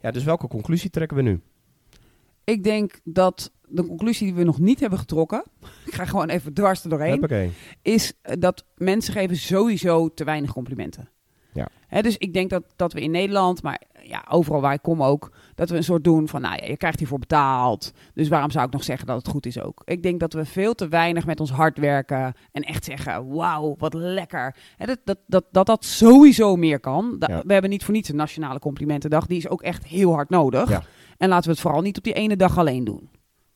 Ja, 0.01 0.11
dus 0.11 0.23
welke 0.23 0.47
conclusie 0.47 0.89
trekken 0.89 1.17
we 1.17 1.23
nu? 1.23 1.41
ik 2.43 2.63
denk 2.63 2.99
dat 3.03 3.51
de 3.71 3.85
conclusie 3.87 4.25
die 4.27 4.35
we 4.35 4.43
nog 4.43 4.59
niet 4.59 4.79
hebben 4.79 4.99
getrokken... 4.99 5.43
ik 5.85 5.93
ga 5.93 6.05
gewoon 6.05 6.29
even 6.29 6.53
dwars 6.53 6.83
er 6.83 6.89
doorheen... 6.89 7.11
Hoppakee. 7.11 7.51
is 7.81 8.13
dat 8.21 8.65
mensen 8.75 9.13
geven 9.13 9.37
sowieso 9.37 10.13
te 10.13 10.23
weinig 10.23 10.53
complimenten. 10.53 11.09
Ja. 11.53 11.67
Hè, 11.87 12.01
dus 12.01 12.17
ik 12.17 12.33
denk 12.33 12.49
dat, 12.49 12.63
dat 12.75 12.93
we 12.93 13.01
in 13.01 13.11
Nederland, 13.11 13.63
maar 13.63 13.81
ja, 14.03 14.25
overal 14.29 14.61
waar 14.61 14.73
ik 14.73 14.81
kom 14.81 15.03
ook, 15.03 15.31
dat 15.55 15.69
we 15.69 15.75
een 15.75 15.83
soort 15.83 16.03
doen 16.03 16.27
van, 16.27 16.41
nou 16.41 16.55
ja, 16.55 16.65
je 16.65 16.77
krijgt 16.77 16.99
hiervoor 16.99 17.19
betaald. 17.19 17.91
Dus 18.13 18.27
waarom 18.27 18.51
zou 18.51 18.65
ik 18.65 18.71
nog 18.71 18.83
zeggen 18.83 19.07
dat 19.07 19.17
het 19.17 19.27
goed 19.27 19.45
is 19.45 19.59
ook? 19.61 19.81
Ik 19.85 20.03
denk 20.03 20.19
dat 20.19 20.33
we 20.33 20.45
veel 20.45 20.73
te 20.73 20.87
weinig 20.87 21.25
met 21.25 21.39
ons 21.39 21.51
hard 21.51 21.77
werken 21.77 22.33
en 22.51 22.61
echt 22.61 22.83
zeggen, 22.83 23.27
wauw, 23.33 23.75
wat 23.77 23.93
lekker. 23.93 24.55
Hè, 24.77 24.85
dat, 24.85 24.99
dat, 25.03 25.17
dat, 25.27 25.45
dat 25.51 25.65
dat 25.65 25.85
sowieso 25.85 26.55
meer 26.55 26.79
kan. 26.79 27.15
Da- 27.19 27.27
Ja. 27.29 27.41
We 27.45 27.53
hebben 27.53 27.71
niet 27.71 27.83
voor 27.83 27.93
niets 27.93 28.09
een 28.09 28.15
Nationale 28.15 28.59
Complimentendag. 28.59 29.25
Die 29.25 29.37
is 29.37 29.47
ook 29.47 29.61
echt 29.61 29.85
heel 29.85 30.13
hard 30.13 30.29
nodig. 30.29 30.69
Ja. 30.69 30.83
En 31.17 31.29
laten 31.29 31.45
we 31.45 31.51
het 31.51 31.59
vooral 31.61 31.81
niet 31.81 31.97
op 31.97 32.03
die 32.03 32.13
ene 32.13 32.35
dag 32.35 32.57
alleen 32.57 32.83
doen. 32.83 33.09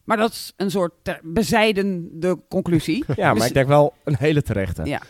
Maar 0.06 0.18
dat 0.18 0.32
is 0.32 0.54
een 0.56 0.72
soort 0.72 1.20
bezijdende 1.24 2.40
conclusie. 2.50 3.04
Ja, 3.16 3.26
maar 3.26 3.36
Dus- 3.36 3.48
ik 3.48 3.54
denk 3.54 3.68
wel 3.68 3.94
een 4.04 4.16
hele 4.18 4.42
terechte. 4.42 4.84
Ja. 4.84 5.02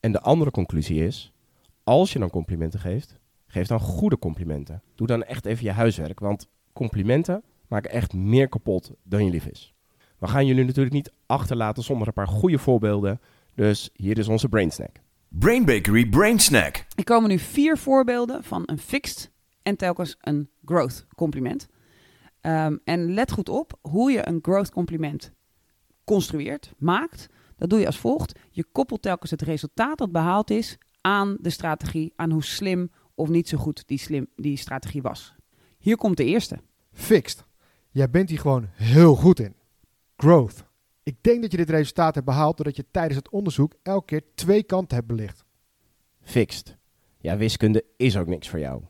En 0.00 0.12
de 0.12 0.20
andere 0.20 0.50
conclusie 0.50 1.04
is, 1.04 1.32
als 1.84 2.12
je 2.12 2.18
dan 2.18 2.30
complimenten 2.30 2.80
geeft, 2.80 3.18
geef 3.46 3.66
dan 3.66 3.80
goede 3.80 4.18
complimenten. 4.18 4.82
Doe 4.94 5.06
dan 5.06 5.22
echt 5.22 5.46
even 5.46 5.64
je 5.64 5.72
huiswerk, 5.72 6.20
want 6.20 6.48
complimenten 6.72 7.42
maken 7.68 7.90
echt 7.90 8.12
meer 8.12 8.48
kapot 8.48 8.92
dan 9.02 9.24
je 9.24 9.30
lief 9.30 9.46
is. 9.46 9.74
We 10.18 10.26
gaan 10.26 10.46
jullie 10.46 10.64
natuurlijk 10.64 10.94
niet 10.94 11.12
achterlaten 11.26 11.82
zonder 11.82 12.06
een 12.06 12.12
paar 12.12 12.28
goede 12.28 12.58
voorbeelden, 12.58 13.20
dus 13.54 13.90
hier 13.92 14.18
is 14.18 14.28
onze 14.28 14.48
brain 14.48 14.70
snack. 14.70 14.96
Brain 15.28 15.64
Bakery 15.64 16.06
Brain 16.08 16.38
Snack. 16.38 16.86
Er 16.94 17.04
komen 17.04 17.28
nu 17.30 17.38
vier 17.38 17.78
voorbeelden 17.78 18.44
van 18.44 18.62
een 18.66 18.78
fixed 18.78 19.30
en 19.62 19.76
telkens 19.76 20.16
een 20.20 20.48
growth 20.64 21.06
compliment. 21.16 21.68
Ehm, 22.40 22.76
en 22.84 23.14
let 23.14 23.32
goed 23.32 23.48
op 23.48 23.78
hoe 23.80 24.10
je 24.10 24.28
een 24.28 24.38
growth 24.42 24.70
compliment 24.70 25.32
construeert, 26.04 26.74
maakt. 26.78 27.26
Dat 27.56 27.70
doe 27.70 27.78
je 27.78 27.86
als 27.86 27.98
volgt. 27.98 28.38
Je 28.50 28.64
koppelt 28.72 29.02
telkens 29.02 29.30
het 29.30 29.42
resultaat 29.42 29.98
dat 29.98 30.12
behaald 30.12 30.50
is 30.50 30.78
aan 31.00 31.36
de 31.40 31.50
strategie, 31.50 32.12
aan 32.16 32.30
hoe 32.30 32.44
slim 32.44 32.90
of 33.14 33.28
niet 33.28 33.48
zo 33.48 33.58
goed 33.58 33.82
die, 33.86 33.98
slim, 33.98 34.26
die 34.36 34.56
strategie 34.56 35.02
was. 35.02 35.34
Hier 35.78 35.96
komt 35.96 36.16
de 36.16 36.24
eerste. 36.24 36.58
Fixed. 36.92 37.46
Jij 37.90 38.10
bent 38.10 38.28
hier 38.28 38.38
gewoon 38.38 38.68
heel 38.72 39.14
goed 39.14 39.40
in. 39.40 39.54
Growth. 40.16 40.64
Ik 41.02 41.16
denk 41.20 41.42
dat 41.42 41.50
je 41.50 41.56
dit 41.56 41.70
resultaat 41.70 42.14
hebt 42.14 42.26
behaald 42.26 42.56
doordat 42.56 42.76
je 42.76 42.84
tijdens 42.90 43.16
het 43.16 43.30
onderzoek 43.30 43.74
elke 43.82 44.04
keer 44.04 44.22
twee 44.34 44.62
kanten 44.62 44.96
hebt 44.96 45.08
belicht. 45.08 45.44
Fixed. 46.20 46.76
Ja, 47.18 47.36
wiskunde 47.36 47.84
is 47.96 48.16
ook 48.16 48.26
niks 48.26 48.48
voor 48.48 48.58
jou. 48.58 48.82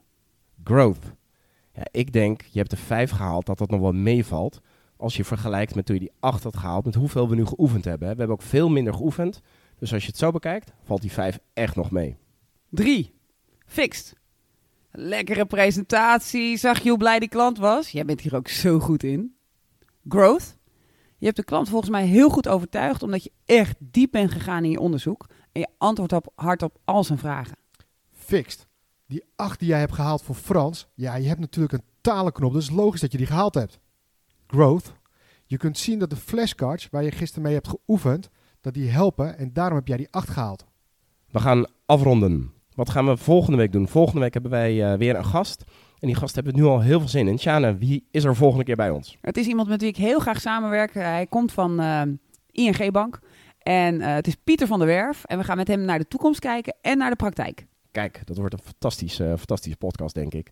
Growth. 0.64 1.14
Ja, 1.78 1.84
ik 1.90 2.12
denk, 2.12 2.42
je 2.42 2.58
hebt 2.58 2.70
de 2.70 2.76
5 2.76 3.10
gehaald, 3.10 3.46
dat 3.46 3.58
dat 3.58 3.70
nog 3.70 3.80
wel 3.80 3.92
meevalt. 3.92 4.60
Als 4.96 5.16
je 5.16 5.24
vergelijkt 5.24 5.74
met 5.74 5.86
toen 5.86 5.94
je 5.94 6.00
die 6.00 6.12
8 6.20 6.42
had 6.42 6.56
gehaald, 6.56 6.84
met 6.84 6.94
hoeveel 6.94 7.28
we 7.28 7.34
nu 7.34 7.46
geoefend 7.46 7.84
hebben. 7.84 8.08
hè. 8.08 8.12
We 8.14 8.18
hebben 8.18 8.36
ook 8.36 8.42
veel 8.42 8.68
minder 8.68 8.94
geoefend. 8.94 9.40
Dus 9.78 9.92
als 9.92 10.02
je 10.02 10.08
het 10.08 10.18
zo 10.18 10.30
bekijkt, 10.30 10.72
valt 10.82 11.00
die 11.00 11.12
5 11.12 11.38
echt 11.52 11.76
nog 11.76 11.90
mee. 11.90 12.16
Drie. 12.68 13.14
Fixed. 13.66 14.14
Lekkere 14.90 15.46
presentatie. 15.46 16.56
Zag 16.56 16.82
je 16.82 16.88
hoe 16.88 16.98
blij 16.98 17.18
die 17.18 17.28
klant 17.28 17.58
was? 17.58 17.90
Jij 17.90 18.04
bent 18.04 18.20
hier 18.20 18.36
ook 18.36 18.48
zo 18.48 18.78
goed 18.78 19.02
in. 19.02 19.34
Growth. 20.08 20.56
Je 21.18 21.24
hebt 21.24 21.36
de 21.36 21.44
klant 21.44 21.68
volgens 21.68 21.90
mij 21.90 22.06
heel 22.06 22.28
goed 22.28 22.48
overtuigd 22.48 23.02
omdat 23.02 23.24
je 23.24 23.32
echt 23.44 23.76
diep 23.78 24.10
bent 24.10 24.32
gegaan 24.32 24.64
in 24.64 24.70
je 24.70 24.80
onderzoek. 24.80 25.26
En 25.52 25.60
je 25.60 25.68
antwoordt 25.78 26.12
op, 26.12 26.32
hard 26.34 26.62
op 26.62 26.78
al 26.84 27.04
zijn 27.04 27.18
vragen. 27.18 27.56
Fixed. 28.12 28.67
Die 29.08 29.24
8 29.36 29.58
die 29.58 29.68
jij 29.68 29.78
hebt 29.78 29.92
gehaald 29.92 30.22
voor 30.22 30.34
Frans, 30.34 30.88
ja, 30.94 31.14
je 31.14 31.28
hebt 31.28 31.40
natuurlijk 31.40 31.72
een 31.72 31.84
talenknop, 32.00 32.52
dus 32.52 32.70
logisch 32.70 33.00
dat 33.00 33.12
je 33.12 33.18
die 33.18 33.26
gehaald 33.26 33.54
hebt. 33.54 33.78
Growth. 34.46 34.92
Je 35.46 35.56
kunt 35.56 35.78
zien 35.78 35.98
dat 35.98 36.10
de 36.10 36.16
flashcards 36.16 36.88
waar 36.90 37.02
je 37.02 37.10
gisteren 37.10 37.42
mee 37.42 37.54
hebt 37.54 37.68
geoefend, 37.68 38.28
dat 38.60 38.74
die 38.74 38.88
helpen 38.88 39.38
en 39.38 39.52
daarom 39.52 39.76
heb 39.76 39.88
jij 39.88 39.96
die 39.96 40.08
8 40.10 40.30
gehaald. 40.30 40.66
We 41.30 41.40
gaan 41.40 41.66
afronden. 41.86 42.52
Wat 42.74 42.90
gaan 42.90 43.06
we 43.06 43.16
volgende 43.16 43.58
week 43.58 43.72
doen? 43.72 43.88
Volgende 43.88 44.20
week 44.20 44.32
hebben 44.32 44.50
wij 44.50 44.92
eh, 44.92 44.98
weer 44.98 45.16
een 45.16 45.24
gast. 45.24 45.64
En 45.98 46.06
die 46.06 46.16
gast 46.16 46.34
hebben 46.34 46.54
we 46.54 46.60
nu 46.60 46.66
al 46.66 46.80
heel 46.80 46.98
veel 46.98 47.08
zin 47.08 47.28
in. 47.28 47.38
Sjane, 47.38 47.76
wie 47.76 48.06
is 48.10 48.24
er 48.24 48.36
volgende 48.36 48.64
keer 48.64 48.76
bij 48.76 48.90
ons? 48.90 49.16
Het 49.20 49.36
is 49.36 49.46
iemand 49.46 49.68
met 49.68 49.80
wie 49.80 49.90
ik 49.90 49.96
heel 49.96 50.18
graag 50.18 50.40
samenwerk. 50.40 50.94
Hij 50.94 51.26
komt 51.26 51.52
van 51.52 51.80
eh, 51.80 52.02
ING 52.50 52.90
Bank. 52.90 53.20
En 53.58 54.00
eh, 54.00 54.14
het 54.14 54.26
is 54.26 54.34
Pieter 54.34 54.66
van 54.66 54.78
der 54.78 54.88
Werf. 54.88 55.24
En 55.24 55.38
we 55.38 55.44
gaan 55.44 55.56
met 55.56 55.68
hem 55.68 55.80
naar 55.80 55.98
de 55.98 56.08
toekomst 56.08 56.40
kijken 56.40 56.76
en 56.80 56.98
naar 56.98 57.10
de 57.10 57.16
praktijk. 57.16 57.66
Kijk, 57.98 58.20
dat 58.24 58.37
wordt 58.37 58.54
een 58.54 58.61
fantastische, 58.64 59.24
eh, 59.24 59.37
fantastische 59.37 59.78
podcast, 59.78 60.14
denk 60.14 60.34
ik. 60.34 60.50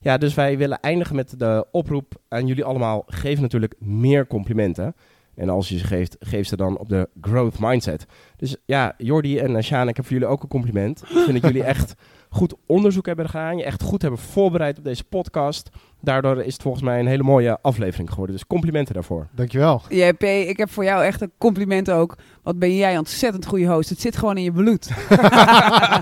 Ja, 0.00 0.18
dus 0.18 0.34
wij 0.34 0.58
willen 0.58 0.80
eindigen 0.80 1.16
met 1.16 1.38
de 1.38 1.66
oproep 1.72 2.14
aan 2.28 2.46
jullie 2.46 2.64
allemaal. 2.64 3.02
Geef 3.06 3.40
natuurlijk 3.40 3.74
meer 3.78 4.26
complimenten. 4.26 4.94
En 5.34 5.48
als 5.48 5.68
je 5.68 5.78
ze 5.78 5.84
geeft, 5.84 6.16
geef 6.20 6.46
ze 6.46 6.56
dan 6.56 6.78
op 6.78 6.88
de 6.88 7.08
growth 7.20 7.58
mindset. 7.58 8.06
Dus 8.36 8.56
ja, 8.64 8.94
Jordi 8.96 9.38
en 9.38 9.50
uh, 9.50 9.62
Sjaan, 9.62 9.88
ik 9.88 9.96
heb 9.96 10.04
voor 10.04 10.14
jullie 10.14 10.28
ook 10.28 10.42
een 10.42 10.48
compliment. 10.48 11.02
Ik 11.02 11.08
vind 11.08 11.32
dat 11.32 11.52
jullie 11.52 11.68
echt 11.74 11.94
goed 12.30 12.54
onderzoek 12.66 13.06
hebben 13.06 13.28
gedaan. 13.28 13.56
Je 13.56 13.64
echt 13.64 13.82
goed 13.82 14.02
hebben 14.02 14.20
voorbereid 14.20 14.78
op 14.78 14.84
deze 14.84 15.04
podcast. 15.04 15.68
Daardoor 16.00 16.42
is 16.42 16.52
het 16.52 16.62
volgens 16.62 16.84
mij 16.84 17.00
een 17.00 17.06
hele 17.06 17.22
mooie 17.22 17.58
aflevering 17.62 18.10
geworden. 18.10 18.34
Dus 18.36 18.46
complimenten 18.46 18.94
daarvoor. 18.94 19.28
Dankjewel. 19.34 19.82
JP, 19.88 20.22
ik 20.22 20.56
heb 20.56 20.70
voor 20.70 20.84
jou 20.84 21.04
echt 21.04 21.20
een 21.20 21.32
compliment 21.38 21.90
ook. 21.90 22.16
Wat 22.42 22.58
ben 22.58 22.76
jij 22.76 22.98
ontzettend 22.98 23.46
goede 23.46 23.66
host. 23.66 23.88
Het 23.88 24.00
zit 24.00 24.16
gewoon 24.16 24.36
in 24.36 24.42
je 24.42 24.52
bloed. 24.52 24.88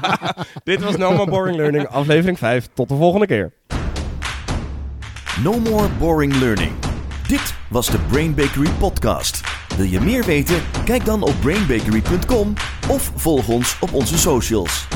Dit 0.64 0.82
was 0.82 0.96
No 0.96 1.12
More 1.12 1.30
Boring 1.30 1.56
Learning, 1.56 1.86
aflevering 1.86 2.38
5. 2.38 2.68
Tot 2.74 2.88
de 2.88 2.94
volgende 2.94 3.26
keer. 3.26 3.52
No 5.42 5.58
more 5.58 5.88
boring 5.98 6.34
learning. 6.34 6.72
Dit 7.28 7.54
was 7.68 7.86
de 7.86 7.98
Brain 7.98 8.34
Bakery 8.34 8.70
podcast. 8.78 9.40
Wil 9.76 9.86
je 9.86 10.00
meer 10.00 10.24
weten? 10.24 10.62
Kijk 10.84 11.04
dan 11.04 11.22
op 11.22 11.34
brainbakery.com 11.40 12.52
of 12.88 13.12
volg 13.14 13.48
ons 13.48 13.78
op 13.80 13.92
onze 13.92 14.18
socials. 14.18 14.86